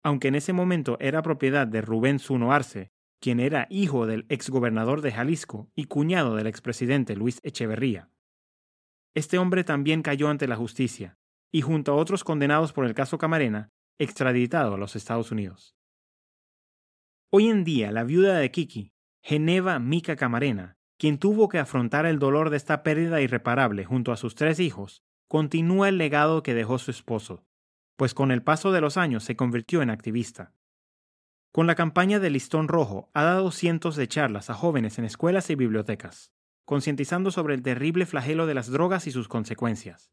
Aunque 0.02 0.28
en 0.28 0.34
ese 0.34 0.52
momento 0.52 0.98
era 1.00 1.22
propiedad 1.22 1.66
de 1.66 1.80
Rubén 1.80 2.18
Zuno 2.18 2.52
Arce, 2.52 2.90
quien 3.20 3.40
era 3.40 3.66
hijo 3.70 4.06
del 4.06 4.26
exgobernador 4.28 5.00
de 5.00 5.12
Jalisco 5.12 5.70
y 5.74 5.84
cuñado 5.84 6.36
del 6.36 6.46
expresidente 6.46 7.16
Luis 7.16 7.40
Echeverría. 7.42 8.10
Este 9.14 9.38
hombre 9.38 9.64
también 9.64 10.02
cayó 10.02 10.28
ante 10.28 10.46
la 10.46 10.56
justicia, 10.56 11.16
y 11.50 11.62
junto 11.62 11.92
a 11.92 11.94
otros 11.94 12.24
condenados 12.24 12.72
por 12.72 12.84
el 12.84 12.94
caso 12.94 13.16
Camarena, 13.16 13.70
extraditado 13.98 14.74
a 14.74 14.78
los 14.78 14.96
Estados 14.96 15.30
Unidos. 15.30 15.74
Hoy 17.30 17.48
en 17.48 17.64
día, 17.64 17.92
la 17.92 18.04
viuda 18.04 18.38
de 18.38 18.50
Kiki, 18.50 18.93
Geneva 19.26 19.78
Mica 19.78 20.16
Camarena, 20.16 20.76
quien 20.98 21.16
tuvo 21.16 21.48
que 21.48 21.58
afrontar 21.58 22.04
el 22.04 22.18
dolor 22.18 22.50
de 22.50 22.58
esta 22.58 22.82
pérdida 22.82 23.22
irreparable 23.22 23.86
junto 23.86 24.12
a 24.12 24.18
sus 24.18 24.34
tres 24.34 24.60
hijos, 24.60 25.02
continúa 25.28 25.88
el 25.88 25.96
legado 25.96 26.42
que 26.42 26.52
dejó 26.52 26.78
su 26.78 26.90
esposo, 26.90 27.46
pues 27.96 28.12
con 28.12 28.30
el 28.30 28.42
paso 28.42 28.70
de 28.70 28.82
los 28.82 28.98
años 28.98 29.24
se 29.24 29.34
convirtió 29.34 29.80
en 29.80 29.88
activista. 29.88 30.52
Con 31.52 31.66
la 31.66 31.74
campaña 31.74 32.20
de 32.20 32.28
Listón 32.28 32.68
Rojo 32.68 33.08
ha 33.14 33.22
dado 33.22 33.50
cientos 33.50 33.96
de 33.96 34.08
charlas 34.08 34.50
a 34.50 34.54
jóvenes 34.54 34.98
en 34.98 35.06
escuelas 35.06 35.48
y 35.48 35.54
bibliotecas, 35.54 36.30
concientizando 36.66 37.30
sobre 37.30 37.54
el 37.54 37.62
terrible 37.62 38.04
flagelo 38.04 38.44
de 38.44 38.52
las 38.52 38.70
drogas 38.70 39.06
y 39.06 39.10
sus 39.10 39.28
consecuencias. 39.28 40.12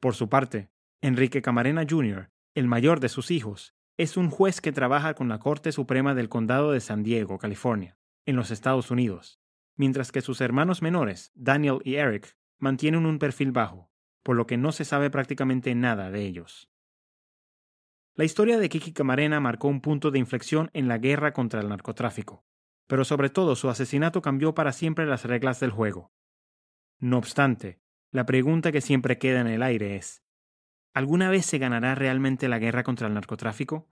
Por 0.00 0.14
su 0.14 0.30
parte, 0.30 0.70
Enrique 1.02 1.42
Camarena 1.42 1.84
Jr., 1.86 2.30
el 2.54 2.68
mayor 2.68 3.00
de 3.00 3.10
sus 3.10 3.30
hijos, 3.30 3.74
es 4.00 4.16
un 4.16 4.30
juez 4.30 4.62
que 4.62 4.72
trabaja 4.72 5.12
con 5.12 5.28
la 5.28 5.38
Corte 5.38 5.72
Suprema 5.72 6.14
del 6.14 6.30
Condado 6.30 6.72
de 6.72 6.80
San 6.80 7.02
Diego, 7.02 7.36
California, 7.36 7.98
en 8.24 8.34
los 8.34 8.50
Estados 8.50 8.90
Unidos, 8.90 9.42
mientras 9.76 10.10
que 10.10 10.22
sus 10.22 10.40
hermanos 10.40 10.80
menores, 10.80 11.32
Daniel 11.34 11.80
y 11.84 11.96
Eric, 11.96 12.34
mantienen 12.58 13.04
un 13.04 13.18
perfil 13.18 13.52
bajo, 13.52 13.90
por 14.22 14.36
lo 14.36 14.46
que 14.46 14.56
no 14.56 14.72
se 14.72 14.86
sabe 14.86 15.10
prácticamente 15.10 15.74
nada 15.74 16.10
de 16.10 16.22
ellos. 16.22 16.70
La 18.14 18.24
historia 18.24 18.58
de 18.58 18.70
Kiki 18.70 18.94
Camarena 18.94 19.38
marcó 19.38 19.68
un 19.68 19.82
punto 19.82 20.10
de 20.10 20.18
inflexión 20.18 20.70
en 20.72 20.88
la 20.88 20.96
guerra 20.96 21.34
contra 21.34 21.60
el 21.60 21.68
narcotráfico, 21.68 22.46
pero 22.86 23.04
sobre 23.04 23.28
todo 23.28 23.54
su 23.54 23.68
asesinato 23.68 24.22
cambió 24.22 24.54
para 24.54 24.72
siempre 24.72 25.04
las 25.04 25.26
reglas 25.26 25.60
del 25.60 25.72
juego. 25.72 26.10
No 27.00 27.18
obstante, 27.18 27.82
la 28.12 28.24
pregunta 28.24 28.72
que 28.72 28.80
siempre 28.80 29.18
queda 29.18 29.42
en 29.42 29.48
el 29.48 29.62
aire 29.62 29.96
es, 29.96 30.24
¿Alguna 30.92 31.30
vez 31.30 31.46
se 31.46 31.58
ganará 31.58 31.94
realmente 31.94 32.48
la 32.48 32.58
guerra 32.58 32.82
contra 32.82 33.06
el 33.06 33.14
narcotráfico? 33.14 33.88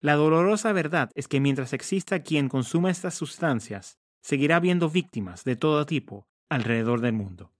La 0.00 0.16
dolorosa 0.16 0.72
verdad 0.72 1.10
es 1.14 1.28
que 1.28 1.40
mientras 1.40 1.72
exista 1.72 2.22
quien 2.22 2.50
consuma 2.50 2.90
estas 2.90 3.14
sustancias, 3.14 3.98
seguirá 4.20 4.56
habiendo 4.56 4.90
víctimas 4.90 5.44
de 5.44 5.56
todo 5.56 5.86
tipo 5.86 6.28
alrededor 6.50 7.00
del 7.00 7.14
mundo. 7.14 7.52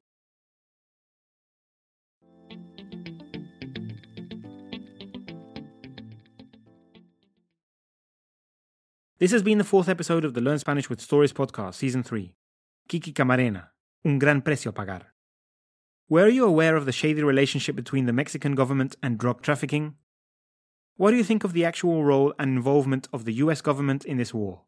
This 9.19 9.33
has 9.33 9.43
been 9.43 9.57
the 9.57 9.65
fourth 9.65 9.89
episode 9.89 10.27
of 10.27 10.35
the 10.35 10.43
Learn 10.43 10.59
Spanish 10.59 10.91
with 10.91 11.01
Stories 11.01 11.33
podcast, 11.33 11.79
Season 11.79 12.03
3. 12.03 12.37
Kiki 12.87 13.15
Camarena, 13.15 13.75
un 14.03 14.19
gran 14.19 14.43
precio 14.43 14.73
a 14.73 14.75
pagar. 14.75 15.14
Were 16.09 16.29
you 16.29 16.45
aware 16.45 16.77
of 16.77 16.85
the 16.85 16.93
shady 16.93 17.23
relationship 17.23 17.75
between 17.75 18.05
the 18.05 18.13
Mexican 18.13 18.55
government 18.55 18.95
and 19.03 19.17
drug 19.19 19.41
trafficking? 19.41 19.95
What 20.97 21.13
do 21.13 21.17
you 21.17 21.25
think 21.25 21.45
of 21.45 21.55
the 21.55 21.65
actual 21.65 22.05
role 22.05 22.35
and 22.39 22.57
involvement 22.57 23.09
of 23.13 23.25
the 23.25 23.33
US 23.45 23.63
government 23.63 24.05
in 24.05 24.19
this 24.19 24.35
war? 24.35 24.63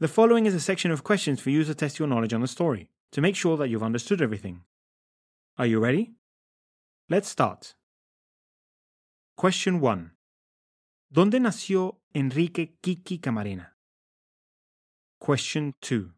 The 0.00 0.08
following 0.08 0.46
is 0.46 0.54
a 0.54 0.60
section 0.60 0.90
of 0.90 1.04
questions 1.04 1.40
for 1.40 1.50
you 1.50 1.62
to 1.62 1.74
test 1.74 1.98
your 1.98 2.08
knowledge 2.08 2.34
on 2.34 2.40
the 2.40 2.48
story, 2.48 2.90
to 3.12 3.20
make 3.20 3.36
sure 3.36 3.56
that 3.56 3.68
you've 3.68 3.82
understood 3.82 4.20
everything. 4.20 4.62
Are 5.56 5.66
you 5.66 5.78
ready? 5.78 6.14
Let's 7.08 7.28
start. 7.28 7.74
Question 9.36 9.80
1. 9.80 10.12
¿Dónde 11.12 11.40
nació 11.40 12.00
Enrique 12.14 12.74
Kiki 12.82 13.18
Camarena? 13.18 13.76
Question 15.20 15.74
2. 15.80 16.12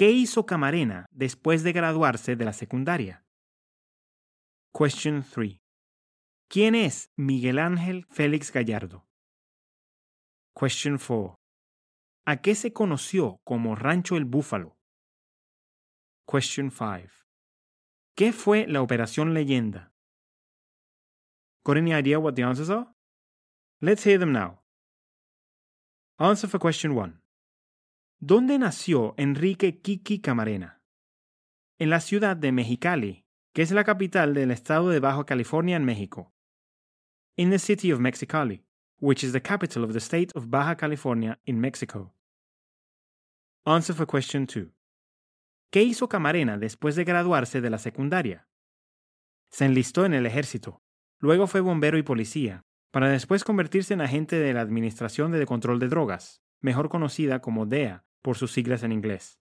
¿Qué 0.00 0.10
hizo 0.12 0.46
Camarena 0.46 1.04
después 1.10 1.62
de 1.62 1.74
graduarse 1.74 2.34
de 2.34 2.46
la 2.46 2.54
secundaria? 2.54 3.26
Question 4.72 5.22
3. 5.22 5.58
¿Quién 6.48 6.74
es 6.74 7.10
Miguel 7.18 7.58
Ángel 7.58 8.06
Félix 8.08 8.50
Gallardo? 8.50 9.06
Question 10.58 10.96
4. 10.96 11.36
¿A 12.24 12.40
qué 12.40 12.54
se 12.54 12.72
conoció 12.72 13.42
como 13.44 13.74
Rancho 13.74 14.16
El 14.16 14.24
Búfalo? 14.24 14.78
Question 16.26 16.70
5. 16.70 17.12
¿Qué 18.16 18.32
fue 18.32 18.66
la 18.66 18.80
Operación 18.80 19.34
Leyenda? 19.34 19.92
Got 21.62 21.76
any 21.76 21.92
idea 21.92 22.18
what 22.18 22.32
the 22.36 22.42
answers 22.42 22.70
are? 22.70 22.86
Let's 23.82 24.06
hear 24.06 24.18
them 24.18 24.32
now. 24.32 24.62
Answer 26.18 26.48
for 26.48 26.58
question 26.58 26.92
1. 26.94 27.19
¿Dónde 28.22 28.58
nació 28.58 29.14
Enrique 29.16 29.80
Kiki 29.80 30.20
Camarena? 30.20 30.82
En 31.78 31.88
la 31.88 32.00
ciudad 32.00 32.36
de 32.36 32.52
Mexicali, 32.52 33.24
que 33.54 33.62
es 33.62 33.70
la 33.70 33.82
capital 33.82 34.34
del 34.34 34.50
estado 34.50 34.90
de 34.90 35.00
Baja 35.00 35.24
California 35.24 35.78
en 35.78 35.86
México. 35.86 36.30
In 37.36 37.48
the 37.48 37.58
city 37.58 37.90
of 37.90 37.98
Mexicali, 37.98 38.66
which 39.00 39.24
is 39.24 39.32
the 39.32 39.40
capital 39.40 39.84
of 39.84 39.94
the 39.94 40.00
state 40.00 40.30
of 40.34 40.50
Baja 40.50 40.76
California 40.76 41.40
in 41.46 41.58
Mexico. 41.58 42.14
Answer 43.64 43.96
for 43.96 44.06
question 44.06 44.44
2. 44.44 44.70
¿Qué 45.70 45.82
hizo 45.82 46.06
Camarena 46.10 46.58
después 46.58 46.96
de 46.96 47.04
graduarse 47.04 47.62
de 47.62 47.70
la 47.70 47.78
secundaria? 47.78 48.50
Se 49.48 49.64
enlistó 49.64 50.04
en 50.04 50.12
el 50.12 50.26
ejército, 50.26 50.82
luego 51.20 51.46
fue 51.46 51.62
bombero 51.62 51.96
y 51.96 52.02
policía, 52.02 52.66
para 52.90 53.08
después 53.08 53.44
convertirse 53.44 53.94
en 53.94 54.02
agente 54.02 54.36
de 54.36 54.52
la 54.52 54.60
Administración 54.60 55.32
de 55.32 55.46
Control 55.46 55.78
de 55.78 55.88
Drogas, 55.88 56.42
mejor 56.60 56.90
conocida 56.90 57.40
como 57.40 57.64
DEA, 57.64 58.04
por 58.22 58.36
sus 58.36 58.52
siglas 58.52 58.82
en 58.82 58.92
inglés. 58.92 59.38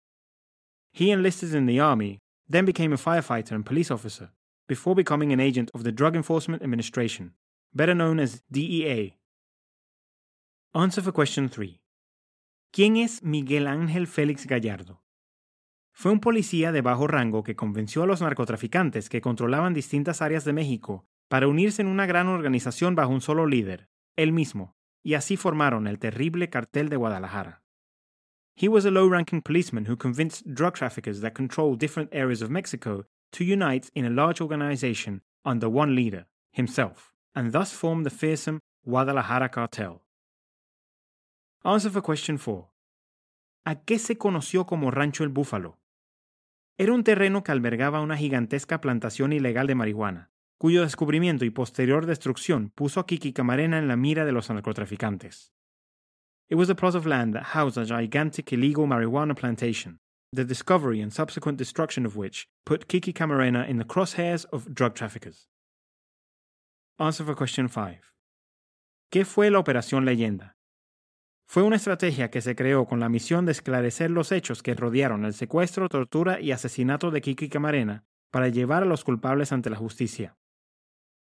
He 0.92 1.12
enlisted 1.12 1.54
in 1.54 1.66
the 1.66 1.80
army, 1.80 2.20
then 2.50 2.66
became 2.66 2.94
a 2.94 2.98
firefighter 2.98 3.54
and 3.54 3.66
police 3.66 3.92
officer, 3.92 4.32
before 4.68 4.96
becoming 4.96 5.32
an 5.32 5.40
agent 5.40 5.70
of 5.74 5.84
the 5.84 5.92
Drug 5.92 6.16
Enforcement 6.16 6.64
Administration, 6.64 7.36
better 7.74 7.94
known 7.94 8.20
as 8.20 8.44
DEA. 8.50 9.18
Answer 10.74 11.02
for 11.02 11.14
question 11.14 11.50
3. 11.50 11.82
¿Quién 12.72 12.98
es 12.98 13.24
Miguel 13.24 13.68
Ángel 13.68 14.08
Félix 14.08 14.46
Gallardo? 14.46 15.02
Fue 15.94 16.12
un 16.12 16.20
policía 16.20 16.74
de 16.74 16.82
bajo 16.82 17.08
rango 17.08 17.44
que 17.44 17.56
convenció 17.56 18.04
a 18.04 18.06
los 18.06 18.22
narcotraficantes 18.22 19.08
que 19.08 19.22
controlaban 19.22 19.74
distintas 19.74 20.22
áreas 20.22 20.44
de 20.44 20.52
México 20.52 21.06
para 21.30 21.48
unirse 21.48 21.82
en 21.82 21.88
una 21.88 22.06
gran 22.06 22.28
organización 22.28 22.96
bajo 22.96 23.12
un 23.12 23.22
solo 23.22 23.48
líder, 23.48 23.90
él 24.18 24.34
mismo, 24.34 24.76
y 25.04 25.14
así 25.14 25.38
formaron 25.38 25.88
el 25.88 26.00
terrible 26.00 26.50
cartel 26.50 26.90
de 26.90 26.98
Guadalajara. 26.98 27.65
He 28.56 28.70
was 28.70 28.86
a 28.86 28.92
low 28.92 29.06
ranking 29.06 29.42
policeman 29.42 29.86
who 29.86 29.98
convinced 29.98 30.54
drug 30.54 30.76
traffickers 30.76 31.20
that 31.22 31.36
control 31.36 31.76
different 31.76 32.10
areas 32.14 32.42
of 32.42 32.50
Mexico 32.50 33.04
to 33.32 33.44
unite 33.44 33.92
in 33.94 34.06
a 34.06 34.10
large 34.10 34.40
organization 34.40 35.22
under 35.44 35.68
one 35.68 35.94
leader, 35.94 36.26
himself, 36.52 37.12
and 37.36 37.52
thus 37.52 37.74
form 37.74 38.04
the 38.04 38.10
fearsome 38.10 38.60
Guadalajara 38.86 39.50
cartel. 39.50 40.02
Answer 41.66 41.90
for 41.90 42.02
question 42.02 42.38
4. 42.38 42.70
¿A 43.66 43.76
qué 43.76 44.00
se 44.00 44.18
conoció 44.18 44.66
como 44.66 44.92
Rancho 44.92 45.24
El 45.24 45.32
Búfalo? 45.32 45.80
Era 46.78 46.94
un 46.94 47.04
terreno 47.04 47.44
que 47.44 47.52
albergaba 47.52 48.02
una 48.02 48.16
gigantesca 48.16 48.80
plantación 48.80 49.34
ilegal 49.34 49.66
de 49.66 49.76
marihuana, 49.76 50.30
cuyo 50.58 50.84
descubrimiento 50.84 51.44
y 51.44 51.50
posterior 51.50 52.06
destrucción 52.06 52.70
puso 52.76 53.00
a 53.00 53.06
Kiki 53.06 53.34
Camarena 53.34 53.80
en 53.80 53.88
la 53.88 53.96
mira 53.96 54.24
de 54.24 54.32
los 54.32 54.50
narcotraficantes. 54.50 55.55
It 56.48 56.56
was 56.56 56.70
a 56.70 56.76
plot 56.76 56.94
of 56.94 57.08
land 57.08 57.34
that 57.34 57.56
housed 57.56 57.78
a 57.78 57.86
gigantic 57.86 58.54
illegal 58.54 58.86
marijuana 58.86 59.36
plantation, 59.36 59.98
the 60.32 60.46
discovery 60.46 61.02
and 61.02 61.12
subsequent 61.12 61.58
destruction 61.58 62.06
of 62.06 62.16
which 62.16 62.48
put 62.66 62.88
Kiki 62.88 63.12
Camarena 63.12 63.68
in 63.68 63.78
the 63.78 63.84
crosshairs 63.84 64.46
of 64.52 64.74
drug 64.76 64.94
traffickers. 64.94 65.48
Answer 67.00 67.26
for 67.26 67.36
question 67.36 67.68
5. 67.68 68.14
¿Qué 69.12 69.26
fue 69.26 69.50
la 69.50 69.58
Operación 69.58 70.06
Leyenda? 70.06 70.56
Fue 71.48 71.64
una 71.64 71.78
estrategia 71.78 72.30
que 72.30 72.42
se 72.42 72.56
creó 72.56 72.86
con 72.86 73.00
la 73.00 73.10
misión 73.10 73.46
de 73.46 73.52
esclarecer 73.52 74.12
los 74.12 74.32
hechos 74.32 74.62
que 74.62 74.76
rodearon 74.76 75.26
el 75.26 75.34
secuestro, 75.34 75.90
tortura 75.90 76.40
y 76.40 76.52
asesinato 76.52 77.10
de 77.10 77.22
Kiki 77.22 77.50
Camarena 77.50 78.04
para 78.32 78.50
llevar 78.50 78.84
a 78.84 78.86
los 78.86 79.04
culpables 79.04 79.52
ante 79.52 79.72
la 79.72 79.78
justicia. 79.78 80.38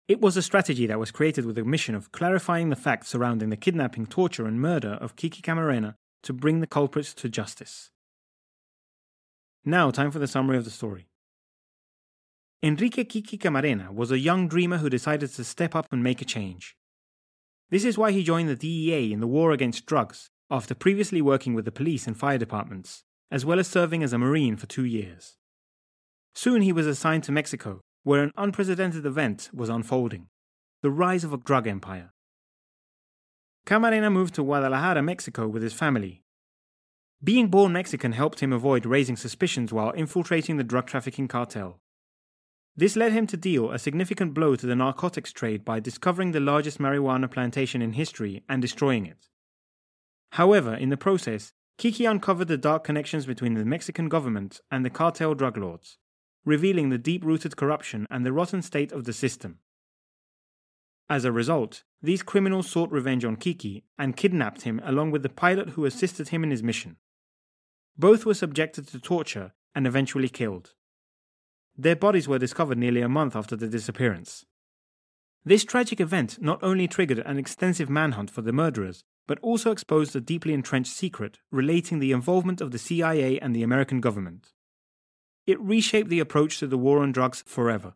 It 0.09 0.23
was 0.23 0.39
a 0.39 0.43
strategy 0.43 0.87
that 0.87 0.99
was 0.99 1.11
created 1.11 1.45
with 1.45 1.57
the 1.57 1.65
mission 1.65 1.95
of 1.95 2.13
clarifying 2.13 2.71
the 2.71 2.77
facts 2.77 3.09
surrounding 3.09 3.51
the 3.51 3.59
kidnapping, 3.59 4.07
torture, 4.07 4.47
and 4.47 4.59
murder 4.59 4.93
of 5.03 5.17
Kiki 5.17 5.43
Camarena 5.43 5.97
to 6.23 6.33
bring 6.33 6.61
the 6.61 6.67
culprits 6.67 7.13
to 7.13 7.29
justice. 7.29 7.91
Now, 9.67 9.91
time 9.91 10.11
for 10.11 10.19
the 10.19 10.27
summary 10.27 10.57
of 10.57 10.65
the 10.65 10.71
story. 10.71 11.09
Enrique 12.63 13.05
Kiki 13.05 13.37
Camarena 13.37 13.93
was 13.93 14.11
a 14.11 14.19
young 14.19 14.49
dreamer 14.49 14.79
who 14.79 14.89
decided 14.89 15.31
to 15.31 15.45
step 15.45 15.77
up 15.77 15.87
and 15.93 16.03
make 16.03 16.23
a 16.23 16.25
change. 16.25 16.75
This 17.69 17.85
is 17.85 17.99
why 17.99 18.11
he 18.11 18.25
joined 18.25 18.49
the 18.49 18.57
DEA 18.57 19.13
in 19.13 19.21
the 19.21 19.27
war 19.27 19.53
against 19.53 19.85
drugs, 19.85 20.31
after 20.51 20.75
previously 20.75 21.21
working 21.21 21.53
with 21.53 21.67
the 21.67 21.71
police 21.71 22.07
and 22.07 22.17
fire 22.17 22.39
departments, 22.39 23.05
as 23.31 23.45
well 23.45 23.59
as 23.59 23.69
serving 23.69 24.03
as 24.03 24.15
a 24.15 24.19
Marine 24.19 24.57
for 24.57 24.67
two 24.67 24.87
years. 24.87 25.37
Soon 26.35 26.63
he 26.63 26.73
was 26.73 26.87
assigned 26.87 27.25
to 27.25 27.33
Mexico, 27.33 27.83
where 28.03 28.23
an 28.23 28.33
unprecedented 28.37 29.05
event 29.05 29.51
was 29.53 29.69
unfolding 29.69 30.29
the 30.81 30.91
rise 30.91 31.25
of 31.25 31.33
a 31.33 31.39
drug 31.39 31.67
empire. 31.67 32.13
Camarena 33.67 34.13
moved 34.13 34.35
to 34.37 34.45
Guadalajara, 34.45 35.03
Mexico 35.03 35.49
with 35.49 35.63
his 35.63 35.73
family. 35.73 36.23
Being 37.23 37.49
born 37.49 37.73
Mexican 37.73 38.13
helped 38.13 38.41
him 38.41 38.53
avoid 38.53 38.87
raising 38.87 39.17
suspicions 39.17 39.73
while 39.73 39.91
infiltrating 39.91 40.57
the 40.57 40.65
drug 40.65 40.87
trafficking 40.87 41.27
cartel. 41.27 41.81
This 42.77 42.95
led 42.95 43.11
him 43.11 43.27
to 43.27 43.37
deal 43.37 43.73
a 43.73 43.79
significant 43.79 44.35
blow 44.35 44.55
to 44.55 44.67
the 44.67 44.77
narcotics 44.77 45.33
trade 45.33 45.65
by 45.65 45.81
discovering 45.81 46.31
the 46.31 46.39
largest 46.39 46.79
marijuana 46.79 47.29
plantation 47.29 47.83
in 47.83 47.95
history 47.95 48.45
and 48.49 48.63
destroying 48.63 49.05
it. 49.05 49.29
However, 50.33 50.75
in 50.75 50.91
the 50.91 50.97
process, 50.97 51.53
Kiki 51.77 52.05
uncovered 52.05 52.47
the 52.47 52.57
dark 52.57 52.85
connections 52.85 53.27
between 53.27 53.55
the 53.55 53.65
Mexican 53.65 54.09
government 54.09 54.61
and 54.71 54.85
the 54.85 54.91
cartel 54.91 55.35
drug 55.35 55.57
lords, 55.57 55.99
revealing 56.49 56.89
the 56.89 56.97
deep 56.97 57.23
rooted 57.25 57.57
corruption 57.57 58.07
and 58.11 58.25
the 58.25 58.33
rotten 58.33 58.63
state 58.63 58.91
of 58.91 59.05
the 59.05 59.13
system. 59.13 59.59
As 61.11 61.27
a 61.27 61.33
result, 61.33 61.85
these 62.03 62.23
criminals 62.23 62.71
sought 62.71 62.91
revenge 62.91 63.25
on 63.25 63.37
Kiki 63.37 63.85
and 63.99 64.17
kidnapped 64.17 64.63
him 64.63 64.81
along 64.83 65.11
with 65.11 65.23
the 65.23 65.29
pilot 65.29 65.71
who 65.71 65.85
assisted 65.85 66.29
him 66.29 66.43
in 66.43 66.51
his 66.51 66.63
mission. 66.63 66.97
Both 67.99 68.25
were 68.25 68.35
subjected 68.35 68.89
to 68.89 68.99
torture 68.99 69.53
and 69.75 69.87
eventually 69.87 70.29
killed. 70.29 70.73
Their 71.77 71.97
bodies 71.97 72.27
were 72.27 72.39
discovered 72.39 72.79
nearly 72.79 73.03
a 73.03 73.09
month 73.09 73.37
after 73.37 73.55
the 73.55 73.69
disappearance. 73.69 74.47
This 75.45 75.65
tragic 75.65 76.01
event 76.01 76.41
not 76.41 76.63
only 76.63 76.89
triggered 76.89 77.21
an 77.21 77.39
extensive 77.39 77.91
manhunt 77.91 78.31
for 78.31 78.43
the 78.43 78.53
murderers, 78.53 79.05
but 79.27 79.39
also 79.41 79.71
exposed 79.71 80.17
a 80.17 80.21
deeply 80.21 80.55
entrenched 80.55 80.93
secret 80.93 81.39
relating 81.53 81.99
the 81.99 82.13
involvement 82.13 82.63
of 82.63 82.71
the 82.71 82.79
CIA 82.79 83.39
and 83.39 83.55
the 83.55 83.63
American 83.63 84.01
government. 84.01 84.53
It 85.49 85.59
reshaped 85.63 86.11
the 86.11 86.21
approach 86.21 86.59
to 86.59 86.67
the 86.67 86.77
war 86.77 86.99
on 86.99 87.11
drugs 87.11 87.43
forever. 87.47 87.95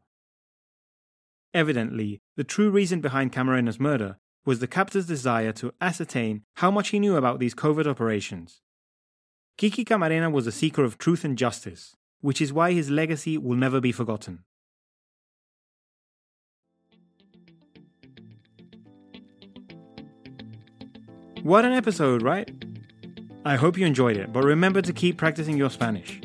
Evidently, 1.52 2.22
the 2.34 2.44
true 2.44 2.70
reason 2.70 3.02
behind 3.02 3.30
Camarena's 3.30 3.78
murder 3.78 4.16
was 4.46 4.60
the 4.60 4.66
captor's 4.66 5.04
desire 5.04 5.52
to 5.52 5.74
ascertain 5.78 6.44
how 6.54 6.70
much 6.70 6.88
he 6.88 6.98
knew 6.98 7.14
about 7.14 7.40
these 7.40 7.52
covert 7.52 7.86
operations. 7.86 8.62
Kiki 9.58 9.84
Camarena 9.84 10.32
was 10.32 10.46
a 10.46 10.50
seeker 10.50 10.82
of 10.82 10.96
truth 10.96 11.26
and 11.26 11.36
justice, 11.36 11.94
which 12.22 12.40
is 12.40 12.54
why 12.54 12.72
his 12.72 12.88
legacy 12.88 13.36
will 13.36 13.54
never 13.54 13.82
be 13.82 13.92
forgotten. 13.92 14.44
What 21.42 21.66
an 21.66 21.72
episode, 21.72 22.22
right? 22.22 22.50
I 23.44 23.56
hope 23.56 23.76
you 23.76 23.84
enjoyed 23.84 24.16
it, 24.16 24.32
but 24.32 24.42
remember 24.42 24.80
to 24.80 24.92
keep 24.94 25.18
practicing 25.18 25.58
your 25.58 25.68
Spanish. 25.68 26.18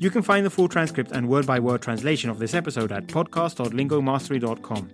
You 0.00 0.10
can 0.10 0.22
find 0.22 0.46
the 0.46 0.50
full 0.50 0.66
transcript 0.66 1.12
and 1.12 1.28
word 1.28 1.46
by 1.46 1.60
word 1.60 1.82
translation 1.82 2.30
of 2.30 2.38
this 2.38 2.54
episode 2.54 2.90
at 2.90 3.06
podcast.lingomastery.com. 3.06 4.90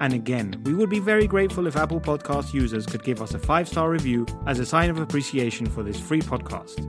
And 0.00 0.12
again, 0.12 0.60
we 0.64 0.74
would 0.74 0.90
be 0.90 0.98
very 0.98 1.26
grateful 1.26 1.66
if 1.66 1.74
Apple 1.74 2.02
Podcast 2.02 2.52
users 2.52 2.84
could 2.84 3.02
give 3.02 3.22
us 3.22 3.32
a 3.32 3.38
five 3.38 3.66
star 3.66 3.88
review 3.88 4.26
as 4.46 4.58
a 4.58 4.66
sign 4.66 4.90
of 4.90 4.98
appreciation 4.98 5.64
for 5.64 5.82
this 5.82 5.98
free 5.98 6.20
podcast. 6.20 6.86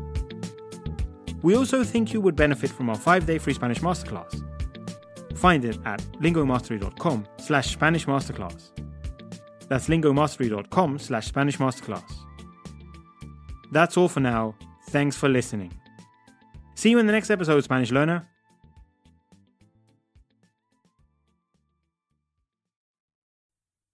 We 1.42 1.56
also 1.56 1.86
think 1.86 2.12
you 2.12 2.20
would 2.20 2.36
benefit 2.36 2.70
from 2.70 2.90
our 2.90 2.98
5-day 2.98 3.38
free 3.38 3.54
Spanish 3.54 3.80
masterclass. 3.80 4.44
Find 5.38 5.64
it 5.64 5.80
at 5.86 6.02
lingomastery.com 6.20 7.26
slash 7.38 7.72
Spanish 7.72 8.08
masterclass. 8.08 8.72
That's 9.70 9.88
lingomastery.com 9.88 11.00
slash 11.00 11.28
Spanish 11.28 11.60
masterclass. 11.60 12.12
That's 13.72 13.96
all 13.96 14.10
for 14.10 14.20
now. 14.20 14.56
Thanks 14.90 15.16
for 15.16 15.30
listening. 15.30 15.72
See 16.76 16.90
you 16.90 17.00
in 17.00 17.06
the 17.06 17.14
next 17.14 17.30
episode, 17.30 17.64
Spanish 17.64 17.92
learner. 17.92 18.28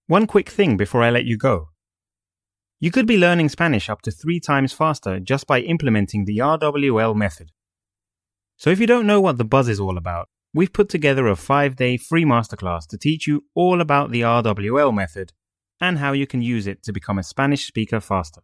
One 0.08 0.26
quick 0.26 0.50
thing 0.50 0.76
before 0.76 1.04
I 1.04 1.12
let 1.12 1.26
you 1.26 1.38
go. 1.38 1.70
You 2.80 2.92
could 2.92 3.06
be 3.06 3.18
learning 3.18 3.50
Spanish 3.50 3.90
up 3.90 4.02
to 4.04 4.12
three 4.12 4.40
times 4.40 4.74
faster 4.74 5.20
just 5.20 5.46
by 5.46 5.60
implementing 5.60 6.26
the 6.26 6.38
RWL 6.38 7.16
method. 7.16 7.52
So 8.58 8.70
if 8.70 8.80
you 8.80 8.88
don't 8.88 9.06
know 9.06 9.22
what 9.22 9.38
the 9.38 9.46
buzz 9.46 9.68
is 9.68 9.80
all 9.80 9.98
about, 9.98 10.28
we've 10.54 10.74
put 10.74 10.90
together 10.90 11.28
a 11.28 11.36
five 11.36 11.76
day 11.76 11.98
free 11.98 12.26
masterclass 12.26 12.88
to 12.88 12.98
teach 12.98 13.28
you 13.28 13.44
all 13.54 13.82
about 13.82 14.12
the 14.12 14.22
RWL 14.22 14.94
method 14.94 15.34
and 15.80 16.00
how 16.00 16.14
you 16.14 16.26
can 16.26 16.42
use 16.42 16.66
it 16.66 16.82
to 16.84 16.94
become 16.94 17.20
a 17.20 17.24
Spanish 17.24 17.68
speaker 17.68 18.00
faster. 18.00 18.42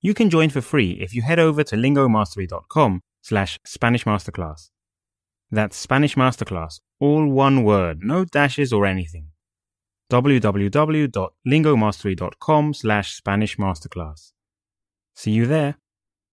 You 0.00 0.14
can 0.14 0.30
join 0.30 0.50
for 0.50 0.60
free 0.60 0.92
if 0.92 1.14
you 1.14 1.22
head 1.22 1.38
over 1.38 1.64
to 1.64 1.76
lingomastery.com 1.76 3.02
slash 3.28 3.58
Spanish 3.64 4.04
Masterclass. 4.04 4.70
That's 5.50 5.76
Spanish 5.76 6.14
Masterclass, 6.14 6.80
all 7.00 7.26
one 7.26 7.64
word, 7.64 7.98
no 8.02 8.24
dashes 8.24 8.72
or 8.72 8.86
anything 8.86 9.30
www.lingomastery.com 10.10 12.74
slash 12.74 13.16
Spanish 13.16 13.56
Masterclass. 13.56 14.32
See 15.16 15.32
you 15.32 15.46
there. 15.46 15.78